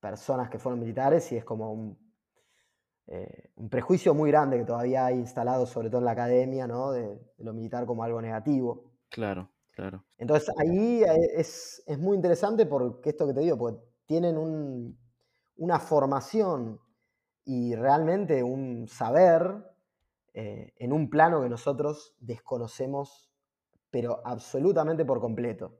[0.00, 1.98] personas que fueron militares y es como un,
[3.06, 6.92] eh, prejuicio muy grande que todavía hay instalado, sobre todo en la academia, ¿no?
[6.92, 8.92] De, lo militar como algo negativo.
[9.08, 9.50] Claro,
[10.18, 13.74] Entonces ahí eh, es, es muy interesante porque esto que te digo, pues
[14.06, 14.36] tienen
[15.56, 16.80] una formación
[17.44, 19.64] y realmente un saber
[20.34, 23.30] eh, en un plano que nosotros desconocemos,
[23.90, 25.78] pero absolutamente por completo.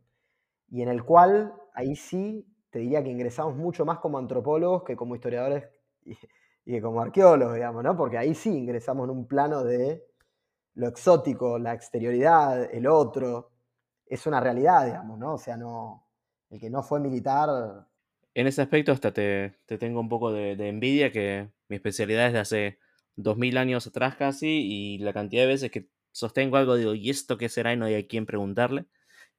[0.69, 4.97] Y en el cual, ahí sí, te diría que ingresamos mucho más como antropólogos que
[4.97, 5.69] como historiadores
[6.05, 6.17] y,
[6.65, 7.97] y como arqueólogos, digamos, ¿no?
[7.97, 10.05] Porque ahí sí ingresamos en un plano de
[10.75, 13.52] lo exótico, la exterioridad, el otro.
[14.13, 15.35] Es una realidad, digamos, ¿no?
[15.35, 16.07] O sea, no,
[16.51, 17.87] el que no fue militar
[18.35, 22.39] en ese aspecto hasta te, tengo un poco de, envidia que mi especialidad es de
[22.39, 22.79] hace
[23.17, 27.37] 2000 años atrás casi y la cantidad de veces que sostengo algo digo, ¿y esto
[27.37, 27.73] qué será?
[27.73, 28.87] Y no hay a quién preguntarle.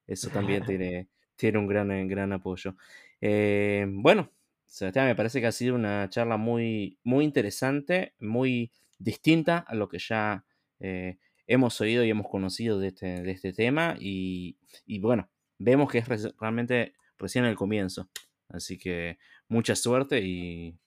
[0.08, 2.76] Eso también tiene, tiene un gran, eh, gran apoyo.
[3.22, 4.30] Eh, bueno,
[4.66, 9.88] Sebastián, me parece que ha sido una charla muy, muy interesante, muy distinta a lo
[9.88, 10.46] que ya
[10.80, 11.18] eh,
[11.54, 16.00] hemos oído y hemos conocido de este, de este tema y, y bueno, vemos que
[16.00, 16.08] es
[16.40, 18.10] realmente recién el comienzo.
[18.50, 20.78] Así que mucha suerte y,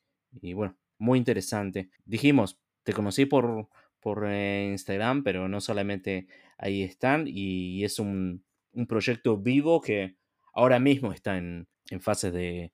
[0.54, 1.90] bueno, muy interesante.
[2.04, 3.68] Dijimos, te conocí por,
[4.00, 8.44] por eh, Instagram, pero no solamente ahí están y es un,
[8.88, 10.16] proyecto vivo que
[10.52, 12.72] ahora mismo está en, en fase de,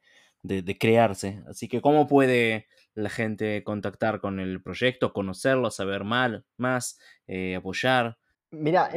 [0.78, 1.42] crearse.
[1.48, 8.18] Así que, ¿cómo puede la gente contactar con el proyecto, conocerlo, saber más, eh, apoyar?
[8.50, 8.90] Mira,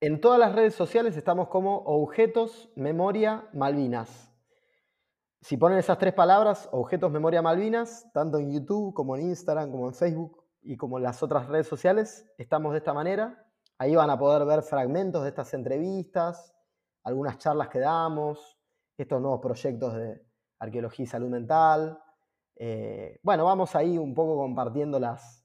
[0.00, 4.32] en, todas las redes sociales estamos como Objetos Memoria Malvinas.
[5.40, 9.88] Si ponen esas tres palabras, Objetos Memoria Malvinas, tanto en YouTube como en Instagram, como
[9.88, 13.44] en Facebook y como en las otras redes sociales, estamos de esta manera.
[13.78, 16.52] Ahí van a poder ver fragmentos de estas entrevistas,
[17.04, 18.58] algunas charlas que damos,
[18.96, 20.27] estos nuevos proyectos de
[20.58, 21.98] arqueología y salud mental.
[22.56, 25.44] Eh, bueno, vamos ahí un poco compartiendo las,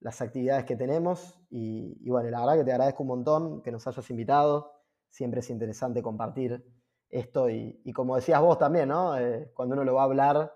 [0.00, 3.86] las actividades que tenemos y, bueno, la verdad que te agradezco un montón que nos
[3.86, 4.72] hayas invitado.
[5.08, 6.64] Siempre es interesante compartir
[7.08, 9.18] esto y, como decías vos también, ¿no?
[9.18, 10.52] Eh, cuando uno lo va a hablar,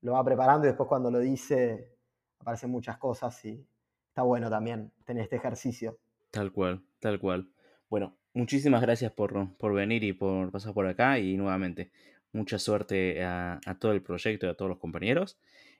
[0.00, 1.92] lo va preparando y después cuando lo dice
[2.38, 3.66] aparecen muchas cosas y
[4.08, 5.98] está bueno también tener este ejercicio.
[6.30, 7.52] Tal cual, tal cual.
[7.88, 11.92] Bueno, muchísimas gracias por, por venir y por pasar por acá y nuevamente
[12.32, 15.38] mucha suerte a, todo el proyecto y a todos los compañeros.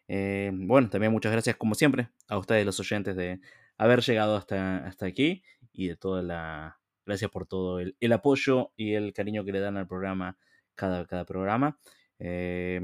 [0.08, 3.40] Eh, bueno, también muchas gracias como siempre a ustedes los oyentes de
[3.78, 5.42] haber llegado hasta, hasta aquí
[5.72, 6.78] y de toda la...
[7.04, 10.38] Gracias por todo el, apoyo y el cariño que le dan al programa,
[10.76, 11.80] cada, cada programa.
[12.20, 12.80] Eh,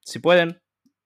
[0.00, 0.62] si pueden,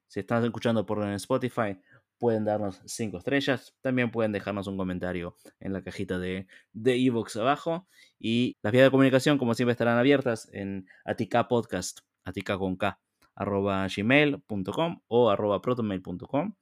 [0.07, 1.77] si están escuchando por Spotify,
[2.23, 3.75] pueden darnos 5 estrellas.
[3.81, 7.89] También pueden dejarnos un comentario en la cajita de Evox abajo.
[8.17, 13.01] Y las vías de comunicación, como siempre, estarán abiertas en Atica Podcast, atica con K,
[13.35, 16.55] arroba gmail.com o arroba protomail.com.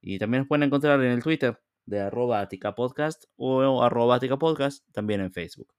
[0.00, 4.38] Y también nos pueden encontrar en el Twitter de arroba Atica Podcast o arroba Atica
[4.38, 5.74] Podcast, también en Facebook.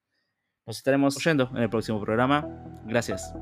[0.68, 2.48] Nos estaremos oyendo en el próximo programa.
[2.86, 3.34] Gracias.